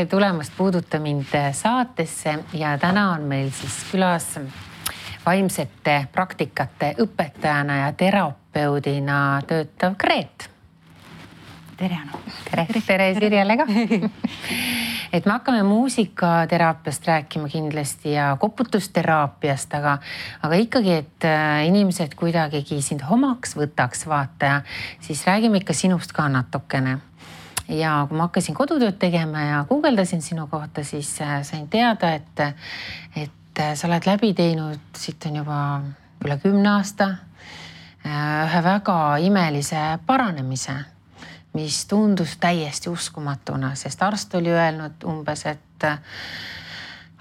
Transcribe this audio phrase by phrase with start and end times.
[0.00, 4.38] tere tulemast Puuduta mind saatesse ja täna on meil siis külas
[5.26, 10.48] vaimsete praktikate õpetajana ja terapeudina töötav Gret.
[11.76, 12.22] tere, Anu.
[12.48, 13.66] tere, tere Sirjele ka
[15.16, 19.98] et me hakkame muusikateraapiast rääkima kindlasti ja koputusteraapiast, aga,
[20.42, 24.58] aga ikkagi, et äh, inimesed kuidagigi sind omaks võtaks, vaata ja
[25.04, 27.02] siis räägime ikka sinust ka natukene
[27.70, 32.44] ja kui ma hakkasin kodutööd tegema ja guugeldasin sinu kohta, siis äh, sain teada, et,
[33.16, 35.58] et äh, sa oled läbi teinud, siit on juba
[36.24, 37.14] üle kümne aasta,
[38.00, 40.78] ühe väga imelise paranemise
[41.52, 45.98] mis tundus täiesti uskumatuna, sest arst oli öelnud umbes, et äh,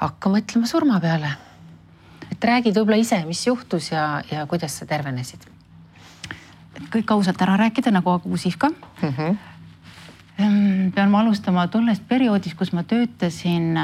[0.03, 1.31] hakka mõtlema surma peale.
[2.31, 5.47] et räägid võib-olla ise, mis juhtus ja, ja kuidas sa tervenesid?
[6.93, 9.09] kõik ausalt ära rääkida nagu Agu Sihka mm.
[9.09, 9.37] -hmm.
[10.39, 13.75] Pean ma alustama tollest perioodist, kus ma töötasin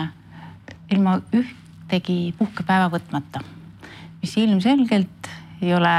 [0.94, 3.42] ilma ühtegi puhkepäeva võtmata,
[4.22, 5.30] mis ilmselgelt
[5.62, 5.96] ei ole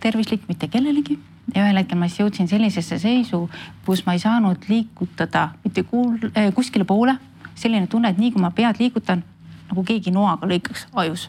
[0.00, 1.18] tervislik mitte kellelegi
[1.54, 3.42] ja ühel hetkel ma siis jõudsin sellisesse seisu,
[3.86, 7.18] kus ma ei saanud liigutada mitte kuul- äh,, kuskile poole.
[7.60, 9.20] selline tunne, et nii kui ma pead liigutan,
[9.68, 11.28] nagu keegi noaga lõikaks ajus.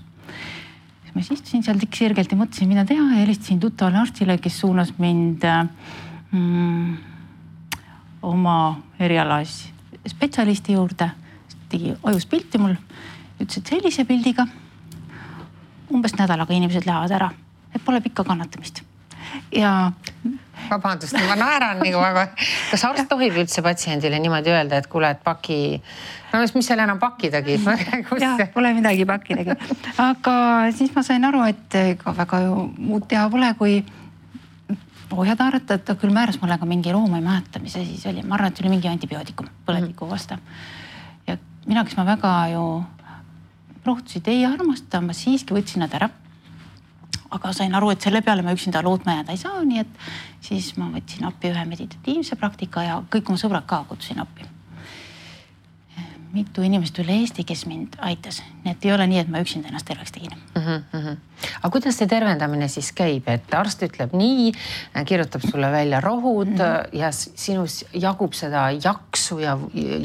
[1.02, 4.60] siis ma siis istusin seal tikksirgelt ja mõtlesin, mida teha ja helistasin tuttavale arstile, kes
[4.60, 5.44] suunas mind
[6.32, 7.11] mm,
[8.22, 9.70] oma erialas
[10.08, 11.10] spetsialisti juurde.
[11.70, 12.76] tegi ajus pilti mul,
[13.40, 14.44] ütles, et sellise pildiga
[15.92, 17.30] umbes nädalaga inimesed lähevad ära,
[17.76, 18.84] et pole pikka kannatamist
[19.56, 19.92] ja.
[20.70, 25.24] vabandust, ma naeran nagu, aga kas arst tohib üldse patsiendile niimoodi öelda, et kuule, et
[25.24, 25.80] paki,
[26.34, 27.58] no mis seal enam pakkidagi
[28.24, 29.56] jah, pole midagi pakkidagi,
[30.02, 30.36] aga
[30.76, 33.80] siis ma sain aru, et ega väga ju muud teha pole, kui
[35.18, 38.14] ohjad haarata, et ta küll määras mulle ka mingi looma, ei mäleta, mis asi see
[38.14, 40.38] oli, ma arvan, et see oli mingi antibiootikum põletiku vastu.
[41.28, 42.66] ja mina, kes ma väga ju
[43.86, 46.10] rohtusid ei armasta, ma siiski võtsin nad ära
[47.32, 50.02] aga sain aru, et selle peale ma üksinda lootma jääda ei saa, nii et
[50.44, 54.48] siis ma võtsin appi ühe meditatiivse praktika ja kõik oma sõbrad ka kutsusin appi.
[56.32, 59.68] mitu inimest üle Eesti, kes mind aitas, nii et ei ole nii, et ma üksinda
[59.68, 60.62] ennast terveks tegin mm.
[60.62, 61.18] -hmm.
[61.62, 64.52] Aga kuidas see tervendamine siis käib, et arst ütleb nii,
[65.08, 66.98] kirjutab sulle välja rohud mm -hmm.
[66.98, 69.58] ja sinus jagub seda jaksu ja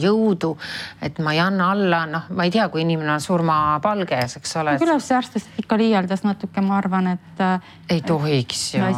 [0.03, 0.57] jõudu,
[1.03, 4.77] et ma ei anna alla, noh, ma ei tea, kui inimene on surmapalges, eks ole.
[4.79, 7.41] küllap see arst vist ikka liialdas natuke, ma arvan, et.
[7.41, 8.81] Äh, ei tohiks ju.
[8.81, 8.93] ma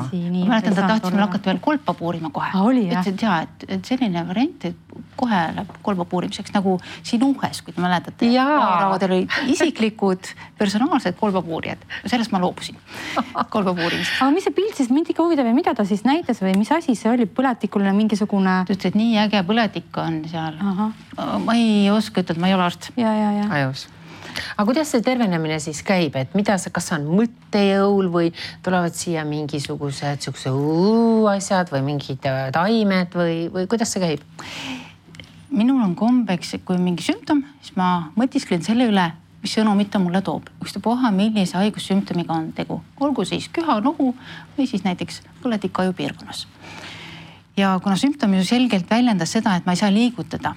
[0.55, 2.51] mäletan, ta tahtis mul hakata veel kolpa puurima kohe.
[2.53, 4.77] ütles, et ja, et, et selline variant, et
[5.19, 8.31] kohe läheb kolba puurimiseks nagu siin Uhes, kui te mäletate.
[8.35, 11.83] Lauraudel olid isiklikud personaalsed kolbapuurijad
[12.29, 12.77] sellest ma loobusin
[13.55, 14.21] kolbapuurimist.
[14.21, 16.71] aga mis see pilt siis mind ikka huvitab ja mida ta siis näitas või mis
[16.73, 18.63] asi see oli, põletikuline mingisugune?
[18.67, 20.59] ta ütles, et nii äge põletik on seal.
[21.45, 22.91] ma ei oska ütelda, ma ei ole arst.
[22.97, 23.47] ja, ja, ja.
[23.61, 23.89] ajus
[24.55, 28.33] aga kuidas see tervenemine siis käib, et mida sa, kas on mõttejõul või
[28.63, 30.53] tulevad siia mingisugused siukse
[31.33, 34.27] asjad või mingid äh, taimed või, või kuidas see käib?
[35.49, 39.07] minul on kombeks, et kui on mingi sümptom, siis ma mõtisklen selle üle
[39.43, 44.13] mis sõnumit ta mulle toob, ükstapuha, millise haigussümptomiga on tegu, olgu siis köha-nohu
[44.57, 46.47] või siis näiteks põletik ajupiirkonnas.
[47.57, 50.55] ja kuna sümptom ju selgelt väljendas seda, et ma ei saa liigutada,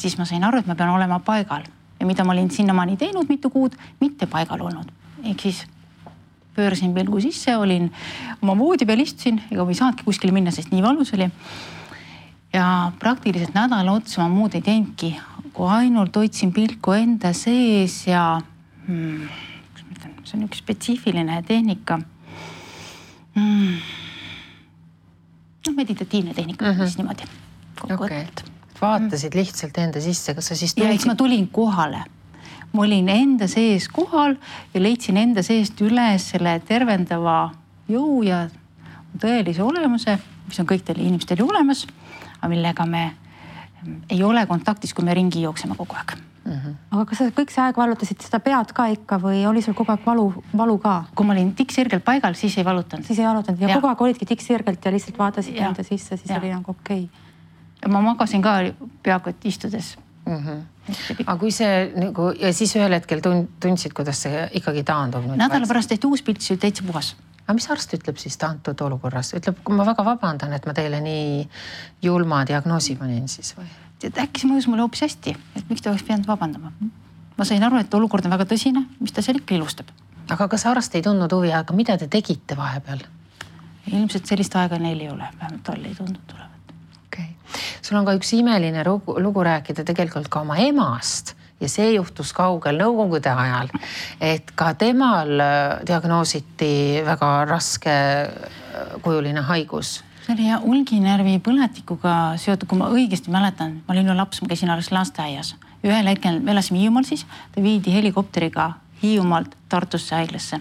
[0.00, 1.64] siis ma sain aru, et ma pean olema paigal
[2.00, 4.92] ja mida ma olin sinnamaani teinud mitu kuud, mitte paigal olnud.
[5.24, 5.66] ehk siis
[6.56, 7.90] pöörasin pilgu sisse, olin
[8.42, 11.30] oma voodi peal, istusin, ega ma ei saanudki kuskile minna, sest nii valus oli.
[12.52, 15.14] ja praktiliselt nädala otsa ma muud ei teinudki,
[15.54, 18.40] kui ainult hoidsin pilku enda sees ja
[18.86, 19.26] hmm,
[19.72, 21.98] kuidas ma ütlen, see on üks spetsiifiline tehnika
[23.34, 23.74] hmm..
[25.66, 26.86] noh, meditatiivne tehnika mm, -hmm.
[26.86, 27.28] siis niimoodi
[27.80, 28.56] kokkuvõtvalt okay..
[28.80, 30.88] vaatasid lihtsalt enda sisse, kas sa siis tulid?
[30.88, 32.04] ja eks ma tulin kohale.
[32.72, 34.36] ma olin enda sees kohal
[34.74, 37.50] ja leidsin enda seest üles selle tervendava
[37.88, 38.48] jõu ja
[39.18, 41.86] tõelise olemuse, mis on kõikidel inimestel ju olemas,
[42.38, 43.04] aga millega me
[44.10, 46.52] ei ole kontaktis, kui me ringi jookseme kogu aeg mm.
[46.52, 46.74] -hmm.
[46.90, 49.92] aga kas sa kõik see aeg valutasid seda pead ka ikka või oli sul kogu
[49.92, 51.04] aeg valu, valu ka?
[51.14, 53.06] kui ma olin tikksirgelt paigal, siis ei valutanud.
[53.06, 53.78] siis ei valutanud ja, ja.
[53.78, 55.68] kogu aeg olidki tikksirgelt ja lihtsalt vaatasid ja.
[55.68, 56.38] enda sisse, siis ja.
[56.38, 57.92] oli nagu okei okay..
[57.92, 58.58] ma magasin ka
[59.02, 59.96] peaaegu istudes
[60.26, 60.36] mm.
[60.36, 61.24] -hmm.
[61.26, 65.26] aga kui see nagu ja siis ühel hetkel tund, tundsid, kuidas see ikkagi taandub?
[65.36, 67.16] nädala pärast tehti uus pilt, siis oli täitsa puhas
[67.50, 71.48] aga mis arst ütleb siis antud olukorras, ütleb, ma väga vabandan, et ma teile nii
[72.04, 73.66] julma diagnoosi panin siis või?
[74.06, 76.70] et äkki see mõjus mulle hoopis hästi, et miks ta oleks pidanud vabandama.
[77.36, 79.90] ma sain aru, et olukord on väga tõsine, mis ta seal ikka ilustab.
[80.30, 83.02] aga kas arst ei tundnud huvi, aga mida te tegite vahepeal?
[83.90, 86.74] ilmselt sellist aega neil ei ole, vähemalt talle ei tundunud olevat.
[87.08, 91.68] okei okay., sul on ka üks imeline lugu, lugu rääkida tegelikult ka oma emast ja
[91.68, 93.68] see juhtus kaugel nõukogude ajal.
[94.20, 102.68] et ka temal äh, diagnoositi väga raskekujuline äh, haigus see oli jah ulginärvi põletikuga seotud,
[102.68, 105.56] kui ma õigesti mäletan, ma olin ju laps, ma käisin alles lasteaias.
[105.84, 108.72] ühel hetkel me elasime Hiiumaal siis, ta viidi helikopteriga
[109.02, 110.60] Hiiumaalt Tartusse haiglasse,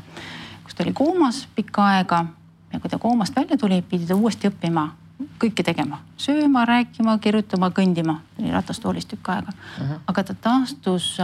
[0.63, 2.25] kus ta oli koomas pikka aega
[2.73, 4.89] ja kui ta koomast välja tuli, pidi ta uuesti õppima
[5.39, 9.87] kõike tegema, sööma, rääkima, kirjutama, kõndima, oli ratastoolis tükk aega uh.
[9.87, 9.99] -huh.
[10.07, 11.17] aga ta taastus,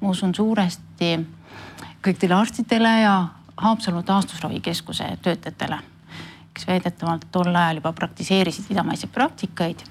[0.00, 1.12] ma usun suuresti
[2.02, 3.14] kõikidele arstidele ja
[3.60, 5.78] Haapsalu taastusravikeskuse töötajatele,
[6.54, 9.82] kes väidetavalt tol ajal juba praktiseerisid idamaiseid praktikaid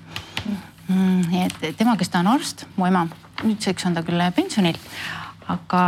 [0.87, 1.21] mm,.
[1.29, 3.07] nii et tema, kes ta on arst, mu ema,
[3.43, 4.79] nüüdseks on ta küll pensionil,
[5.47, 5.83] aga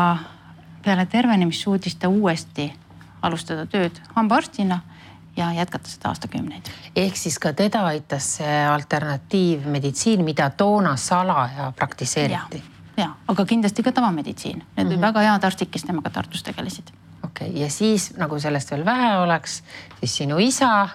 [0.86, 2.70] peale tervenemist suutis ta uuesti
[3.22, 4.82] alustada tööd hambaarstina
[5.38, 6.70] ja jätkata seda aastakümneid.
[6.96, 12.64] ehk siis ka teda aitas see alternatiivmeditsiin, mida toona salaja praktiseeriti?
[12.98, 15.02] ja, aga kindlasti ka tavameditsiin, need mm -hmm.
[15.02, 16.92] väga head arstid, kes temaga Tartus tegelesid.
[17.24, 19.64] okei okay., ja siis nagu sellest veel vähe oleks,
[20.00, 20.90] siis sinu isa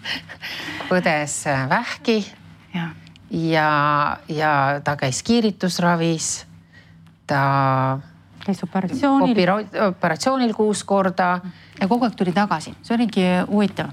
[0.90, 2.32] põdes vähki
[2.74, 2.88] ja,
[3.30, 6.46] ja, ja ta käis kiiritusravis.
[7.26, 7.98] ta
[8.44, 9.38] käis operatsioonil.
[9.88, 11.40] operatsioonil kuus korda
[11.80, 13.90] ja kogu aeg tuli tagasi, see oligi huvitav.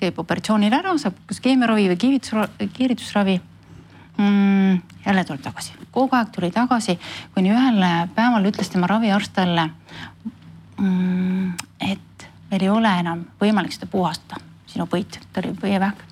[0.00, 3.36] käib operatsioonil ära, saab kas keemiaravi või kiiritusravi, kiiritusravi
[4.18, 4.82] mm,.
[5.06, 6.98] jälle tuleb tagasi, kogu aeg tuli tagasi,
[7.34, 7.80] kuni ühel
[8.14, 9.70] päeval ütles tema raviarst talle
[10.80, 16.04] mm,, et meil ei ole enam võimalik seda puhastada, sinu põit, ta oli põievähk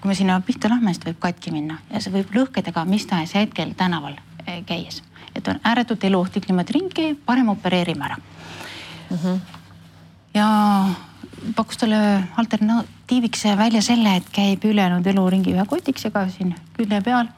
[0.00, 2.84] kui me sinna pihta lähme, siis ta võib katki minna ja see võib lõhkeda ka
[2.88, 5.02] mis tahes hetkel tänaval eh, käies.
[5.38, 9.16] Et on ääretult eluohtlik niimoodi ringi parem opereerime ära mm.
[9.16, 9.38] -hmm.
[10.34, 10.48] ja
[11.56, 17.28] pakkus talle alternatiiviks välja selle, et käib ülejäänud elu ringi ühe kotiksega siin külje peal.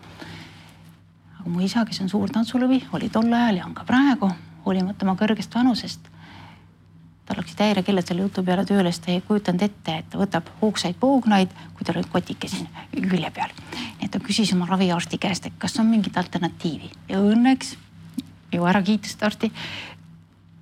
[1.40, 4.30] aga mu isa, kes on suur tantsulõvi, oli tol ajal ja on ka praegu,
[4.64, 6.00] hoolimata oma kõrgest vanusest.
[7.25, 10.49] tal hakkasid häirekellad selle jutu peale tööle, sest ta ei kujutanud ette, et ta võtab
[10.62, 13.52] hoogsaid poognaid, kui tal olid kotike siin külje peal.
[13.99, 17.76] nii et ta küsis oma raviarsti käest, et kas on mingit alternatiivi ja õnneks
[18.52, 19.52] ju ära kiitis seda arsti.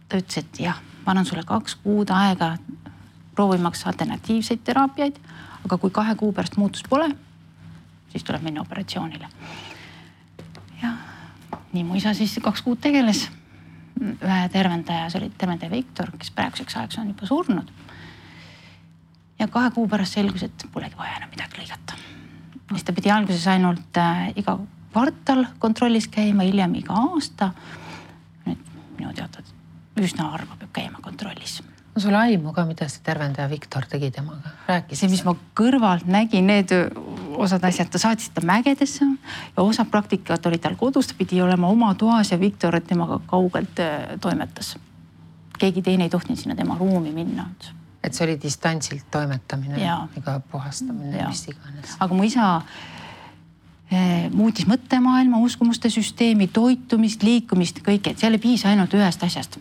[0.09, 2.57] ta ütles, et jah, ma annan sulle kaks kuud aega
[3.37, 5.19] proovimaks alternatiivseid teraapiaid,
[5.65, 7.11] aga kui kahe kuu pärast muutust pole,
[8.13, 9.29] siis tuleb minna operatsioonile.
[10.83, 10.95] ja
[11.73, 13.29] nii mu isa siis kaks kuud tegeles
[13.99, 17.71] ühe tervendaja, see oli tervendaja Viktor, kes praeguseks ajaks on juba surnud.
[19.39, 21.99] ja kahe kuu pärast selgus, et polegi vaja enam midagi lõigata.
[22.73, 24.59] siis ta pidi alguses ainult äh, iga
[24.93, 27.53] kvartal kontrollis käima, hiljem iga aasta.
[28.47, 28.61] nüüd
[28.99, 29.45] minu teada
[29.99, 31.61] üsna harva peab käima kontrollis
[31.99, 35.01] on sul aimu ka, mida see tervendaja Viktor tegi temaga, rääkis?
[35.01, 36.71] see, mis ma kõrvalt nägin, need
[37.39, 41.71] osad asjad, ta saatis ta mägedesse ja osa praktikat oli tal kodus, ta pidi olema
[41.75, 44.77] oma toas ja Viktor temaga kaugelt äh, toimetas.
[45.59, 47.49] keegi teine ei tohtinud sinna tema ruumi minna.
[48.03, 49.83] et see oli distantsilt toimetamine,
[50.17, 51.97] ega puhastamine, mis iganes.
[51.99, 52.61] aga mu isa
[54.35, 59.59] muutis mõttemaailma, uskumuste süsteemi, toitumist, liikumist, kõike, et seal ei piisa ainult ühest asjast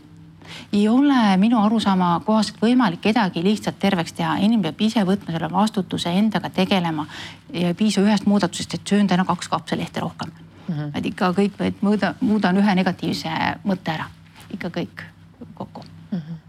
[0.73, 5.49] ei ole minu arusaama kohaselt võimalik kedagi lihtsalt terveks teha, inimene peab ise võtma selle
[5.51, 7.07] vastutuse, endaga tegelema
[7.53, 10.73] ja ei piisa ühest muudatusest, et söön täna kaks kapsalehte rohkem mm.
[10.75, 10.93] -hmm.
[10.93, 13.29] vaid ikka kõik, vaid muuda, muudan ühe negatiivse
[13.63, 14.09] mõtte ära,
[14.53, 15.07] ikka kõik
[15.53, 16.17] kokku mm.
[16.17, 16.43] -hmm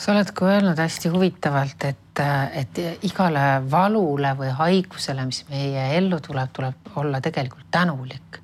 [0.00, 2.09] sa oled ka öelnud hästi huvitavalt, et,
[2.52, 8.40] et igale valule või haigusele, mis meie ellu tuleb, tuleb olla tegelikult tänulik.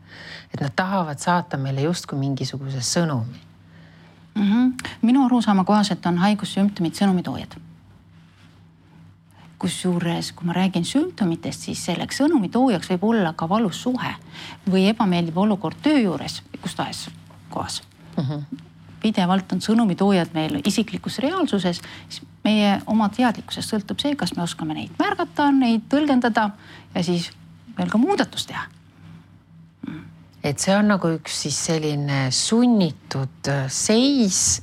[0.55, 3.41] et nad tahavad saata meile justkui mingisuguse sõnumi
[4.37, 4.43] mm.
[4.43, 4.89] -hmm.
[5.03, 7.57] minu arusaama kohaselt on haigussümptomid sõnumitoojad.
[9.59, 14.15] kusjuures, kui ma räägin sümptomitest, siis selleks sõnumitoojaks võib olla ka valus suhe
[14.71, 17.11] või ebameeldiv olukord töö juures, kus tahes
[17.51, 17.83] kohas
[18.17, 18.23] mm.
[18.23, 18.59] -hmm.
[19.03, 24.77] Pidevalt on sõnumitoojad meil isiklikus reaalsuses, siis meie oma teadlikkusest sõltub see, kas me oskame
[24.79, 26.51] neid märgata, neid tõlgendada
[26.95, 27.31] ja siis
[27.77, 28.67] veel ka muudatust teha
[30.47, 34.61] et see on nagu üks siis selline sunnitud äh, seis,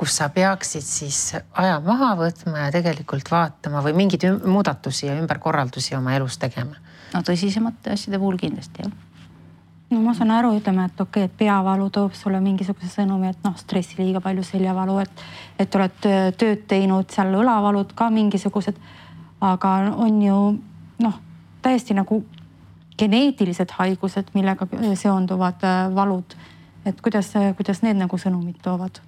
[0.00, 1.20] kus sa peaksid siis
[1.60, 6.80] aja maha võtma ja tegelikult vaatama või mingeid muudatusi ja ümberkorraldusi oma elus tegema.
[7.14, 8.98] no tõsisemate asjade puhul kindlasti jah
[9.90, 13.46] no ma saan aru, ütleme, et okei okay,, et peavalu toob sulle mingisuguse sõnumi, et
[13.46, 15.24] noh, stressi liiga palju, seljavalu, et,
[15.58, 15.96] et oled
[16.38, 18.78] tööd teinud, seal õlavalud ka mingisugused.
[19.40, 20.38] aga on ju
[21.00, 21.20] noh,
[21.62, 22.22] täiesti nagu
[23.00, 26.36] geneetilised haigused, millega seonduvad äh, valud.
[26.84, 29.00] et kuidas, kuidas need nagu sõnumid toovad?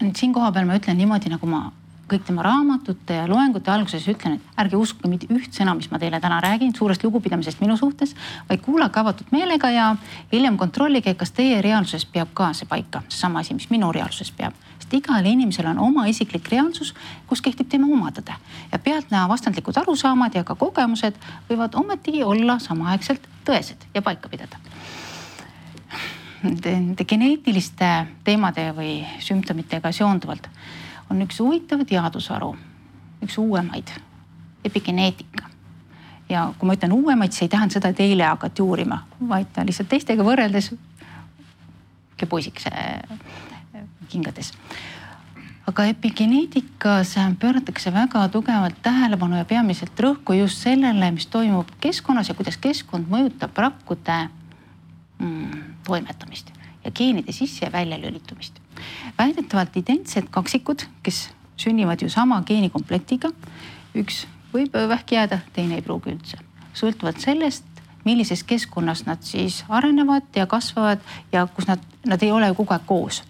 [0.00, 1.70] nüüd siin kohapeal ma ütlen niimoodi, nagu ma
[2.10, 6.00] kõik tema raamatute ja loengute alguses ütlen, et ärge uskuge mitte üht sõna, mis ma
[6.02, 8.16] teile täna räägin, suurest lugupidamisest minu suhtes,
[8.48, 9.86] vaid kuulake avatud meelega ja
[10.32, 14.56] hiljem kontrollige, kas teie reaalsuses peab ka see paika, seesama asi, mis minu reaalsuses peab.
[14.80, 16.94] Sest igal inimesel on oma isiklik reaalsus,
[17.30, 18.34] kus kehtib tema oma tõde
[18.72, 21.18] ja pealtnäha vastandlikud arusaamad ja ka kogemused
[21.50, 24.58] võivad ometigi olla samaaegselt tõesed ja paika pidada.
[26.42, 27.88] Nende geneetiliste
[28.24, 30.48] teemade või sümptomitega seonduvalt
[31.10, 32.52] on üks huvitav teadusharu,
[33.24, 33.90] üks uuemaid,
[34.64, 35.50] epigeneetika
[36.30, 39.64] ja kui ma ütlen uuemaid, see ei tähenda seda, et eile hakati uurima, vaid ta
[39.66, 40.72] lihtsalt teistega võrreldes
[42.28, 42.66] poisiks
[44.10, 44.52] kingades.
[45.70, 52.34] aga epigeneetikas pööratakse väga tugevalt tähelepanu ja peamiselt rõhku just sellele, mis toimub keskkonnas ja
[52.34, 54.18] kuidas keskkond mõjutab rakkude
[55.18, 56.50] mm, toimetamist
[56.84, 58.60] ja geenide sisse ja välja lülitumist.
[59.18, 61.28] Väidetavalt identsed kaksikud, kes
[61.60, 63.32] sünnivad ju sama geenikomplektiga,
[63.94, 66.38] üks võib vähki jääda, teine ei pruugi üldse,
[66.74, 67.66] sõltuvalt sellest,
[68.04, 72.74] millises keskkonnas nad siis arenevad ja kasvavad ja kus nad, nad ei ole ju kogu
[72.74, 73.22] aeg koos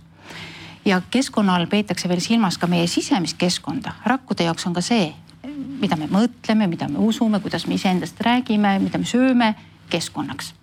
[0.84, 3.92] ja keskkonna all peetakse veel silmas ka meie sisemist keskkonda.
[4.04, 5.12] rakkude jaoks on ka see,
[5.80, 9.54] mida me mõtleme, mida me usume, kuidas me iseendast räägime, mida me sööme,
[9.90, 10.54] keskkonnaks.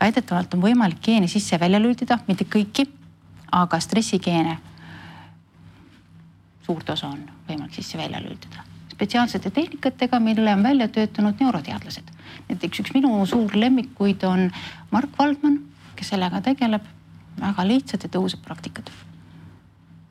[0.00, 2.88] väidetavalt on võimalik geene sisse-välja lülitada, mitte kõiki,
[3.54, 4.58] aga stressigeene
[6.64, 12.10] suurt osa on võimalik sisse-välja lülitada spetsiaalsete tehnikatega, mille on välja töötanud neuroteadlased.
[12.48, 14.50] näiteks üks minu suur lemmikuid on
[14.90, 15.58] Mark Valdman,
[15.96, 16.84] kes sellega tegeleb
[17.40, 18.90] väga lihtsad ja tõhusad praktikad.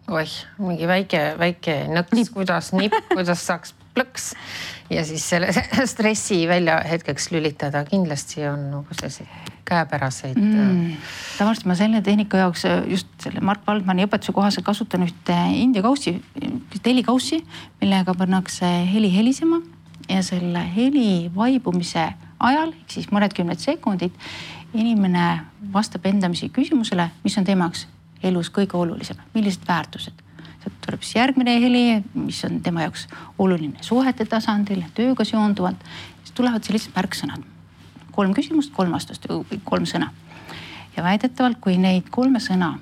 [0.07, 4.31] oih, mingi väike, väike nõks, kuidas nipp, kuidas saaks plõks.
[4.93, 5.49] Ja siis selle
[5.93, 10.95] stressi välja hetkeks lülitada, kindlasti on nagu selliseid käepäraseid mm..
[11.37, 16.17] tavaliselt ma selle tehnika jaoks just selle Mark Valdmani õpetuse kohaselt kasutan ühte India kaussi,
[16.85, 17.39] helikaussi,
[17.81, 19.61] millega pannakse heli helisema
[20.09, 22.09] ja selle heli vaibumise
[22.43, 24.15] ajal ehk siis mõned kümned sekundid
[24.73, 25.25] inimene
[25.73, 27.87] vastab endamisi küsimusele, mis on temaks
[28.23, 30.22] elus kõige olulisem, millised väärtused.
[30.63, 31.83] Sealt tuleb siis järgmine heli,
[32.15, 33.07] mis on tema jaoks
[33.39, 35.83] oluline suhete tasandil, tööga seonduvalt.
[36.23, 37.43] siis tulevad sellised märksõnad.
[38.11, 39.27] kolm küsimust, kolm vastust,
[39.63, 40.11] kolm sõna.
[40.97, 42.77] ja väidetavalt, kui neid kolme sõna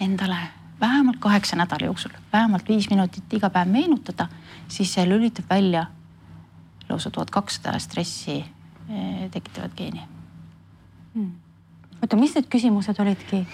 [0.00, 0.36] endale
[0.80, 4.28] vähemalt kaheksa nädala jooksul, vähemalt viis minutit iga päev meenutada,
[4.68, 5.86] siis see lülitab välja
[6.88, 8.38] lausa tuhat kakssada stressi
[8.88, 10.00] eh, tekitavat geeni
[11.14, 11.32] hmm..
[12.02, 13.44] oota, mis need küsimused olidki?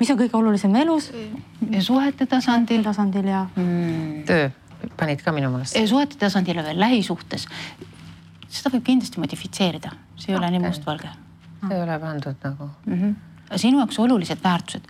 [0.00, 1.10] Mis on kõige olulisem elus?
[1.80, 2.82] suhete tasandil.
[2.86, 4.22] tasandil ja mm..
[4.28, 4.50] töö
[5.00, 5.78] panid ka minu meelest.
[5.88, 7.46] suhete tasandil ja veel lähisuhtes.
[8.48, 10.44] seda võib kindlasti modifitseerida, see ei okay.
[10.44, 11.10] ole nii mustvalge.
[11.66, 13.02] see ei ole pandud nagu mm.
[13.02, 13.58] -hmm.
[13.64, 14.88] sinu jaoks olulised väärtused.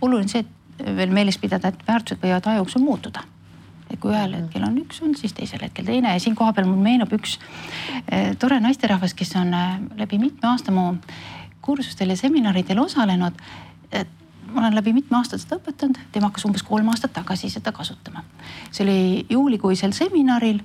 [0.00, 3.26] oluline see, et veel meeles pidada, et väärtused võivad aja jooksul muutuda
[3.90, 6.80] et kui ühel hetkel on üks olnud, siis teisel hetkel teine ja siin kohapeal mul
[6.84, 7.38] meenub üks
[8.12, 10.90] eh, tore naisterahvas, kes on eh, läbi mitme aasta mu
[11.64, 13.40] kursustel ja seminaridel osalenud.
[13.92, 14.08] Et
[14.52, 18.24] ma olen läbi mitme aasta seda õpetanud, tema hakkas umbes kolm aastat tagasi seda kasutama.
[18.70, 20.60] see oli juulikuisel seminaril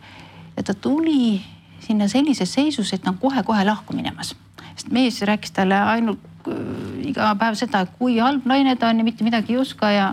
[0.58, 1.42] ja ta tuli
[1.80, 4.36] sinna sellises seisus, et ta on kohe-kohe lahku minemas,
[4.76, 9.04] sest mees rääkis talle ainult äh, iga päev seda, kui halb naine ta on ja
[9.04, 10.08] mitte midagi ei oska ja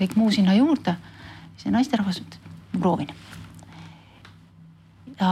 [0.00, 0.96] kõik muu sinna juurde
[1.56, 2.40] see naisterahvas ütles,
[2.72, 3.12] ma proovin.
[5.20, 5.30] ja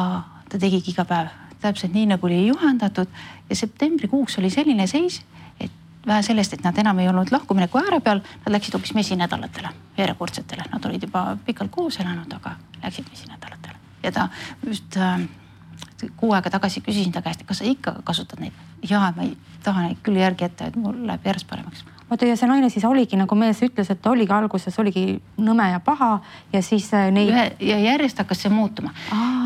[0.48, 1.32] ta tegigi iga päev
[1.64, 3.08] täpselt nii, nagu oli juhendatud
[3.50, 5.22] ja septembrikuuks oli selline seis,
[6.06, 9.68] vähe sellest, et nad enam ei olnud lahkumineku ääre peal, nad läksid hoopis mesinädalatele,
[9.98, 14.28] järjekordsetele, nad olid juba pikalt koos elanud, aga läksid mesinädalatele ja ta
[14.66, 15.20] just äh,
[16.16, 18.52] kuu aega tagasi küsisin ta käest, et kas sa ikka kasutad neid.
[18.90, 22.36] ja ma ei taha neid küll järgi jätta, et mul läheb järjest paremaks oota ja
[22.36, 25.06] see naine siis oligi nagu mees ütles, et oligi alguses oligi
[25.40, 26.18] nõme ja paha
[26.52, 27.56] ja siis äh, neid.
[27.60, 28.92] ja järjest hakkas see muutuma.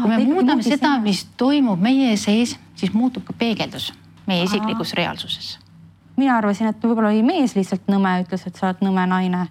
[0.02, 3.92] kui me muudame seda, mis toimub meie sees, siis muutub ka peegeldus
[4.26, 5.00] meie isiklikus Aa.
[5.02, 5.58] reaalsuses.
[6.18, 9.46] Mina arvasin, et võib-olla oli mees lihtsalt nõme, ütles, et sa oled nõme naine.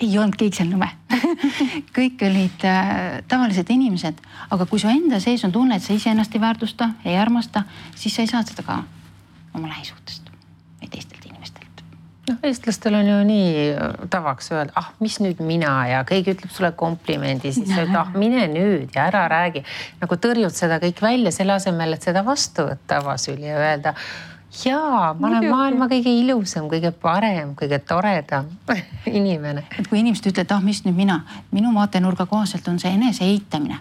[0.00, 0.90] ei olnud keegi seal nõme
[1.96, 4.20] kõik olid äh, tavalised inimesed,
[4.50, 8.14] aga kui su enda sees on tunne, et sa iseennast ei väärtusta, ei armasta, siis
[8.14, 8.82] sa ei saa seda ka
[9.54, 10.32] oma lähisuhtest
[10.82, 11.24] või teistelt
[12.28, 16.52] noh, eestlastel on ju nii äh, tavaks öelda, ah, mis nüüd mina ja keegi ütleb
[16.52, 19.64] sulle komplimendi, siis sa ütled, ah, mine nüüd ja ära räägi.
[20.00, 23.94] nagu tõrjud seda kõik välja selle asemel, et seda vastu võtta avasüli ja öelda.
[24.64, 28.50] Jaa, ma olen maailma kõige ilusam, kõige parem, kõige toredam
[29.20, 29.66] inimene.
[29.78, 33.80] et kui inimesed ütlevad, ah, mis nüüd mina, minu vaatenurga kohaselt on see enese eitamine.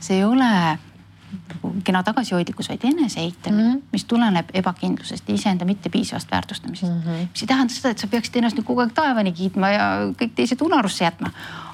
[0.00, 0.78] see ei ole
[1.84, 3.82] kena tagasihoidlikkus, vaid eneseeitamine mm, -hmm.
[3.92, 7.00] mis tuleneb ebakindlusest ja iseenda mittepiisavast väärtustamisest mm.
[7.00, 7.26] -hmm.
[7.32, 9.88] mis ei tähenda seda, et sa peaksid ennast nüüd kogu aeg taevani kiitma ja
[10.22, 11.30] kõik teised unarusse jätma.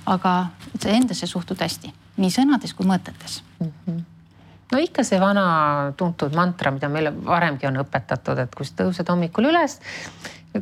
[0.07, 0.47] aga
[0.81, 3.73] sa endasse suhtud hästi, nii sõnades kui mõtetes mm.
[3.87, 4.14] -hmm
[4.75, 5.45] no ikka see vana
[5.97, 9.79] tuntud mantra, mida meile varemgi on õpetatud, et kui sa tõused hommikul üles,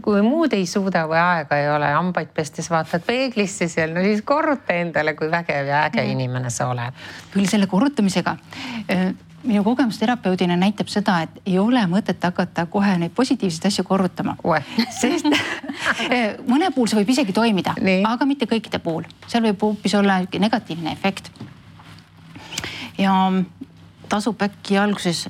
[0.04, 4.22] kui muud ei suuda või aega ei ole, hambaid pestes vaatad peeglisse seal, no siis
[4.24, 6.14] korruta endale, kui vägev ja äge mm.
[6.16, 7.04] inimene sa oled.
[7.34, 8.36] küll selle korrutamisega
[9.42, 14.36] minu kogemus terapeudina näitab seda, et ei ole mõtet hakata kohe neid positiivseid asju korrutama.
[15.00, 15.26] sest
[16.46, 17.74] mõne puhul see võib isegi toimida,
[18.08, 21.30] aga mitte kõikide puhul, seal võib hoopis olla negatiivne efekt.
[22.98, 23.12] ja
[24.12, 25.26] tasub äkki alguses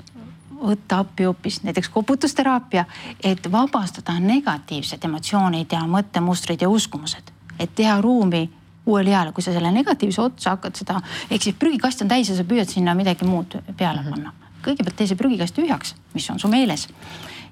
[0.63, 2.85] võtta appi hoopis näiteks koputusteraapia,
[3.25, 8.45] et vabastada negatiivsed emotsioonid ja mõttemustrid ja uskumused, et teha ruumi
[8.87, 12.37] uuele eale, kui sa selle negatiivse otsa hakkad seda, ehk siis prügikast on täis ja
[12.39, 14.11] sa püüad sinna midagi muud peale -hmm.
[14.11, 14.33] panna.
[14.63, 16.89] kõigepealt tee see prügikast tühjaks, mis on su meeles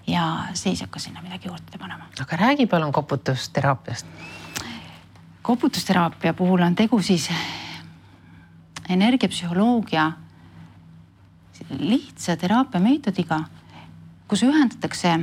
[0.07, 2.07] ja siis hakka sinna midagi juurde panema.
[2.21, 4.07] aga räägi palun koputusteraapiast.
[5.43, 7.31] koputusteraapia puhul on tegu siis
[8.89, 10.13] energiapsühholoogia
[11.79, 13.41] lihtsa teraapiameetodiga,
[14.29, 15.17] kus ühendatakse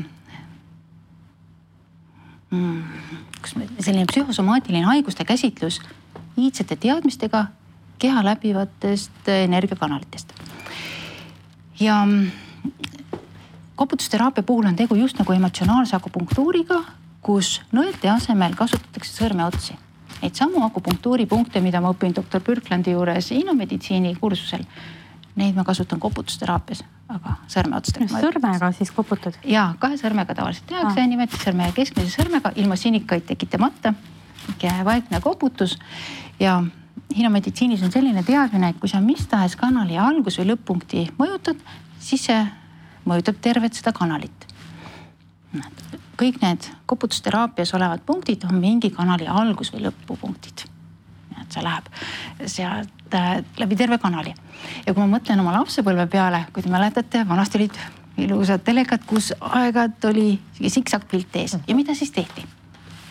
[2.52, 2.84] mm,
[3.42, 5.82] kus selline psühhosomaatiline haiguste käsitlus
[6.38, 7.46] iidsete teadmistega
[8.00, 10.34] keha läbivatest energiakanalitest.
[11.80, 12.32] ja mm,
[13.76, 16.84] koputusteraapia puhul on tegu just nagu emotsionaalse akupunktuuriga,
[17.22, 19.76] kus nõelte asemel kasutatakse sõrmeotsi.
[20.22, 24.64] Neid samu akupunktuuripunkte, mida ma õpin doktor Birklandi juures innomeditsiini kursusel
[25.38, 26.82] Neid ma kasutan koputusteraapias,
[27.14, 28.08] aga sõrmeotstega.
[28.10, 29.38] sõrmega siis koputad?
[29.46, 33.94] ja kahe sõrmega tavaliselt tehakse ah., nimetissõrme ja keskmise sõrmega ilma sinikaid tekitamata.
[34.86, 35.78] vaikne koputus
[36.40, 36.64] ja
[37.16, 41.60] hiinomeditsiinis on selline teadmine, et kui sa mis tahes kanali algus- või lõpp-punkti mõjutad,
[42.00, 42.40] siis see
[43.06, 44.48] mõjutab tervet seda kanalit.
[46.18, 50.66] kõik need koputusteraapias olevad punktid on mingi kanali algus- või lõpupunktid.
[51.48, 51.88] Et see läheb
[52.46, 54.34] sealt äh, läbi terve kanali
[54.86, 57.80] ja kui ma mõtlen oma lapsepõlve peale, kui te mäletate, vanasti olid
[58.18, 60.30] ilusat telekat, kus aeg-ajalt oli
[60.60, 62.46] siksak-pilt ees ja mida siis tehti?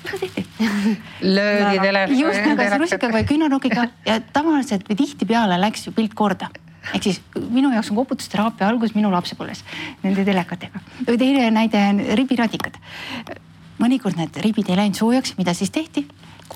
[0.05, 0.47] mida tehti?
[1.39, 2.21] löödi telefoni.
[2.21, 6.51] just kas rusikaga või küünarnukiga ja tavaliselt või tihtipeale läks ju pilt korda
[6.95, 7.21] ehk siis
[7.51, 9.65] minu jaoks on koputusteraapia algus minu lapsepõlves
[10.05, 10.83] nende telekatega.
[11.09, 12.79] või teine näide on ribiradikad.
[13.83, 16.07] mõnikord need ribid ei läinud soojaks, mida siis tehti?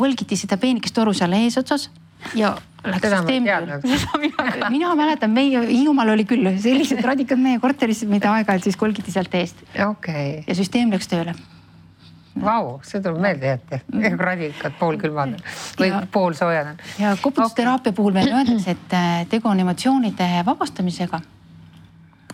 [0.00, 1.90] Kolgiti seda peenikest toru seal eesotsas
[2.36, 3.84] ja läks Seda teadnud.
[3.84, 4.70] peale.
[4.72, 9.34] mina mäletan, meie Hiiumaal oli küll sellised radikad meie korteris, mida aeg-ajalt siis kolgiti sealt
[9.36, 11.34] eest okei, ja süsteem läks tööle.
[12.40, 13.80] vau, see tuleb meelde jätta.
[14.30, 15.36] radikad poolkülmad
[15.80, 21.20] või Ja- poolsoojad ja koputusteraapia puhul veel öeldakse, et äh, tegu on emotsioonide vabastamisega.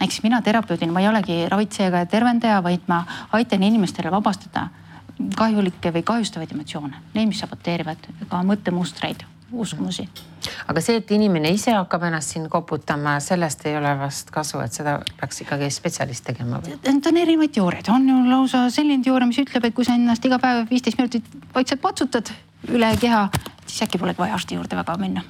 [0.00, 4.68] ehk siis mina terapeudina, ma ei olegi ravitseja ega tervendaja, vaid ma aitan inimestele vabastada
[5.37, 10.09] kahjulikke või kahjustavaid emotsioone, neid, mis saboteerivad ka mõttemustreid, uskumusi.
[10.68, 14.72] aga see, et inimene ise hakkab ennast siin koputama, sellest ei ole vast kasu, et
[14.76, 16.76] seda peaks ikkagi spetsialist tegema või?
[16.85, 20.24] Need on erinevaid teooriaid, on ju lausa selline teooria, mis ütleb, et kui sa ennast
[20.29, 21.24] iga päev viisteist minutit
[21.55, 22.33] vaikselt patsutad
[22.68, 23.29] üle keha,
[23.66, 25.24] siis äkki polegi vaja arsti juurde väga minna.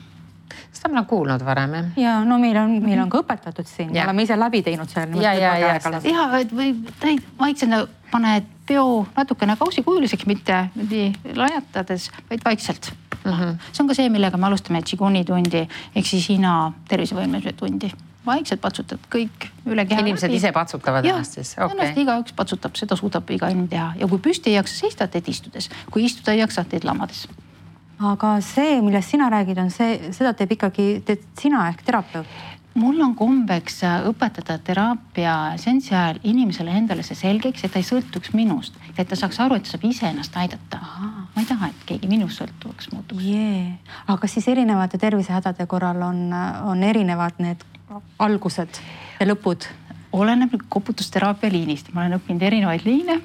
[0.76, 1.86] seda ma olen kuulnud varem jah.
[1.96, 4.04] ja no meil on, meil on ka õpetatud siin, Ja.
[4.04, 5.22] oleme ise läbi teinud selle.
[5.22, 12.10] Ja, ja, ja, ja et või täid vaikselt paned peo natukene kausikujuliseks, mitte nii laiatades,
[12.30, 12.92] vaid vaikselt
[13.24, 13.32] mm.
[13.32, 13.56] -hmm.
[13.72, 17.90] see on ka see, millega me alustame Qiguni tundi ehk siis Hiina tervisevõimeluse tundi.
[18.26, 20.00] vaikselt patsutad kõik üle keha.
[20.00, 22.02] inimesed ise patsutavad jah, ennast siis, ennast okei.
[22.02, 25.70] igaüks patsutab, seda suudab iga inimene teha ja kui püsti ei jaksa seista, teed istudes,
[25.90, 27.28] kui istuda ei jaksa, teed lamades.
[27.98, 32.26] aga see, millest sina räägid, on see, seda teeb ikkagi, teed sina ehk terapeut.
[32.76, 37.86] Mul on kombeks äh, õpetada teraapia seansi ajal inimesele endale see selgeks, et ta ei
[37.86, 40.80] sõltuks minust, et ta saaks aru, et ta saab iseennast aidata.
[41.34, 43.24] ma ei taha, et keegi minust sõltuvaks muutuks.
[43.24, 43.78] jee,
[44.12, 46.28] aga siis erinevate tervisehädade korral on,
[46.64, 47.64] on erinevad need
[48.18, 48.82] algused
[49.20, 49.68] ja lõpud?
[50.16, 53.20] oleneb koputusteraapia liinist, ma olen õppinud erinevaid liine.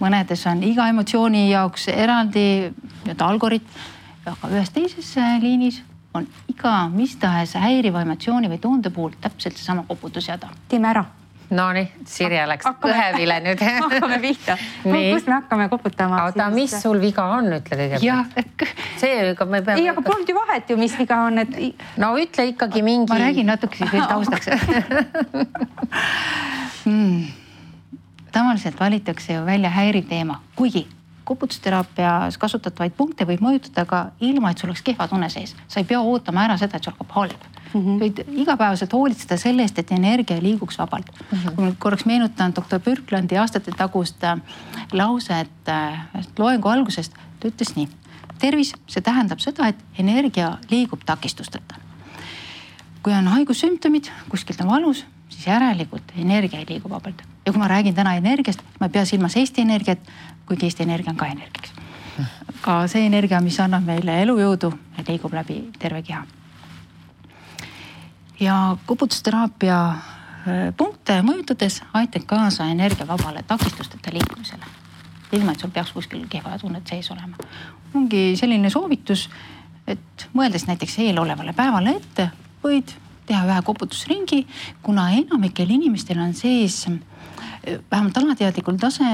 [0.00, 3.80] mõnedes on iga emotsiooni jaoks eraldi nii-öelda algoritm,
[4.26, 5.82] aga ühes teises äh, liinis
[6.14, 10.48] on iga mis tahes häiriva emotsiooni või tunde puhul täpselt seesama koputusjada.
[10.68, 11.04] teeme ära.
[11.50, 14.54] Nonii, Sirje läks kõhevile nüüd hakkame pihta.
[14.84, 16.20] Kust me hakkame koputama?
[16.28, 18.66] oota, mis sul viga on, ütle kõigepealt.
[19.00, 19.82] see, ega me peame.
[19.82, 21.58] ei, aga polnud ju vahet ju, mis viga on, et
[21.98, 23.10] no ütle ikkagi mingi.
[23.10, 24.46] ma räägin natuke siis veel taustaks
[26.92, 27.26] mm.
[28.30, 30.86] tavaliselt valitakse ju välja häiriv teema, kuigi
[31.30, 35.54] koputusteraapias kasutatavaid punkte võib mõjutada ka ilma, et sul oleks kehva tunne sees.
[35.68, 37.80] sa ei pea ootama ära seda, et sul hakkab halb mm.
[37.80, 38.00] -hmm.
[38.02, 41.38] võid igapäevaselt hoolitseda selle eest, et energia liiguks vabalt mm.
[41.38, 41.54] -hmm.
[41.54, 44.40] kui ma nüüd korraks meenutan doktor Birklandi aastate tagust äh,
[44.92, 46.06] lauset äh,
[46.38, 47.88] loengu algusest, ta ütles nii.
[48.38, 51.90] tervis, see tähendab seda, et energia liigub takistusteta
[53.02, 57.22] kui on haigussümptomid, kuskilt on valus, siis järelikult energia ei liigu vabalt.
[57.46, 59.98] Ja kui ma räägin täna energiast, ma ei pea silmas Eesti Energiat,
[60.46, 61.72] kuigi Eesti Energia on ka energiaks.
[62.60, 64.72] ka see energia, mis annab meile elujõudu
[65.08, 66.24] liigub läbi terve keha.
[68.40, 74.64] ja koputusteraapia äh, punkte mõjutades aitab kaasa energia vabale takistusteta liikumisele.
[75.32, 77.36] ilma, et sul peaks kuskil kehva tunnet sees olema.
[77.94, 79.30] ongi selline soovitus,
[79.86, 82.30] et mõeldes näiteks eelolevale päevale ette,
[82.62, 82.92] võid
[83.26, 84.46] teha ühe koputusringi,
[84.82, 86.82] kuna enamikel inimestel on sees
[87.90, 89.04] vähemalt alateadlikul tase,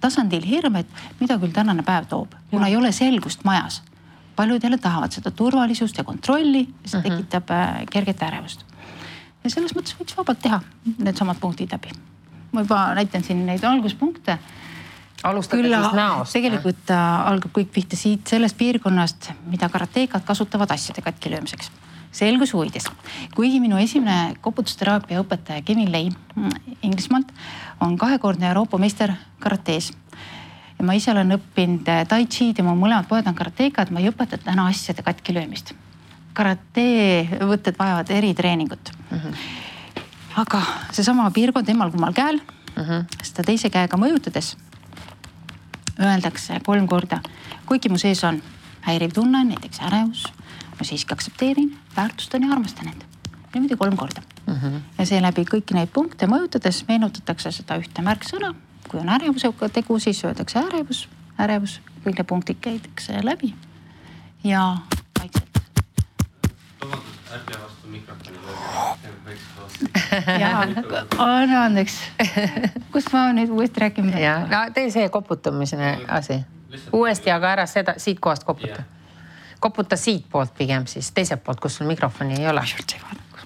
[0.00, 0.86] tasandil hirm, et
[1.20, 3.82] mida küll tänane päev toob, kuna ei ole selgust majas.
[4.36, 7.10] paljud jälle tahavad seda turvalisust ja kontrolli, see Mhm.
[7.10, 8.64] tekitab äh, kerget ärevust.
[9.44, 10.60] ja selles mõttes võiks vabalt teha
[10.98, 11.90] needsamad punktid läbi.
[12.52, 14.38] ma juba näitan siin neid alguspunkte
[15.24, 16.32] alustada küll siis näost.
[16.32, 21.70] tegelikult äh, algab kõik pihta siit sellest piirkonnast, mida karatekad kasutavad asjade katkilöömiseks.
[22.14, 22.84] selguse huvides,
[23.34, 26.50] kuigi minu esimene koputusteraapia õpetaja Kevin Lei mm,
[26.82, 27.32] Inglismaalt
[27.80, 29.92] on kahekordne Euroopa meister karates.
[30.78, 34.00] ja ma ise olen õppinud äh, tai chi'd ja mu mõlemad pojad on karatekad, ma
[34.00, 35.74] ei õpeta täna asjade katkilöömist.
[36.32, 39.18] karate võtted vajavad eritreeningut mm.
[39.18, 39.34] -hmm.
[40.36, 43.22] aga seesama piirkond emal-kummal käel mm, -hmm.
[43.22, 44.56] seda teise käega mõjutades
[46.00, 47.20] öeldakse kolm korda,
[47.66, 48.42] kuigi mu sees on
[48.80, 50.26] häiriv tunne, näiteks ärevus,
[50.78, 53.02] ma siiski aktsepteerin, väärtustan ja armastan end.
[53.54, 54.54] niimoodi kolm korda mm.
[54.54, 54.80] -hmm.
[54.98, 58.54] ja seeläbi kõiki neid punkte mõjutades meenutatakse seda ühte märksõna.
[58.88, 63.54] kui on ärevusega tegu, siis öeldakse ärevus, ärevus, kõik need punktid käitakse läbi
[64.44, 64.76] ja
[65.18, 65.60] vaikselt.
[66.80, 69.86] vabandust, ärge vastu mikrofoni lööge, võiks vastu.
[70.40, 70.58] ja
[71.18, 72.00] anna andeks,
[72.92, 74.22] kust ma nüüd uuesti rääkima pean?
[74.22, 76.44] ja no tee see koputamise asi
[76.92, 78.84] uuesti, aga ära seda siit kohast koputa Jah.
[79.60, 82.62] koputa siitpoolt pigem siis teiselt poolt, kus sul mikrofoni ei ole.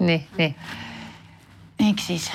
[0.00, 0.54] nii, nii.
[1.78, 2.30] Ehk siis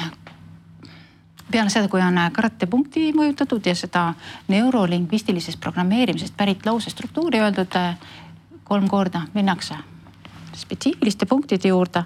[1.51, 4.03] peale seda, kui on karatepunkti mõjutatud ja seda
[4.49, 7.97] neurolingvistilisest programmeerimisest pärit lause struktuuri öeldud äh,
[8.63, 9.75] kolm korda, minnakse
[10.57, 12.03] spetsiifiliste punktide juurde.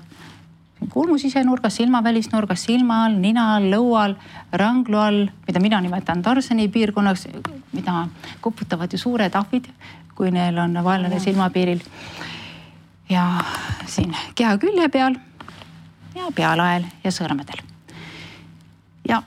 [0.90, 4.14] kulmu sisenurgas, silma välisnurgas, silma all, nina all, lõua all,
[4.54, 7.28] ranglu all, mida mina nimetan Tarsani piirkonnaks,
[7.74, 8.08] mida
[8.42, 9.66] koputavad ju suured ahvid,
[10.16, 11.82] kui neil on vaenlane silmapiiril.
[13.10, 13.42] ja
[13.86, 15.16] siin keha külje peal
[16.18, 17.62] ja pealael ja sõrmedel.
[19.08, 19.22] ja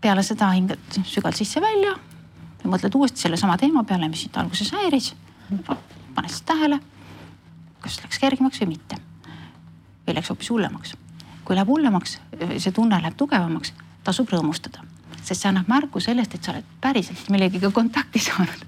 [0.00, 1.94] peale seda hingad sügavalt sisse-välja
[2.62, 5.14] ja mõtled uuesti sellesama teema peale, mis sind alguses häiris.
[6.14, 6.80] paned siis tähele,
[7.80, 8.96] kas läks kergemaks või mitte.
[10.06, 10.96] või läks hoopis hullemaks.
[11.44, 12.18] kui läheb hullemaks,
[12.58, 13.72] see tunne läheb tugevamaks,
[14.04, 14.82] tasub rõõmustada,
[15.22, 18.66] sest see annab märku sellest, et sa oled päriselt millegagi kontakti saanud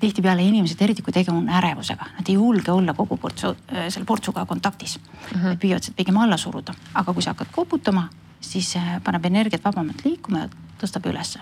[0.00, 3.54] tihtipeale inimesed, eriti kui tegu on ärevusega, nad ei julge olla kogu portsu,
[3.88, 5.40] selle portsuga kontaktis mm.
[5.40, 5.44] -hmm.
[5.48, 8.08] Nad püüavad seda pigem alla suruda, aga kui sa hakkad koputama,
[8.40, 10.48] siis paneb energiat vabamalt liikuma ja
[10.80, 11.40] tõstab ülesse.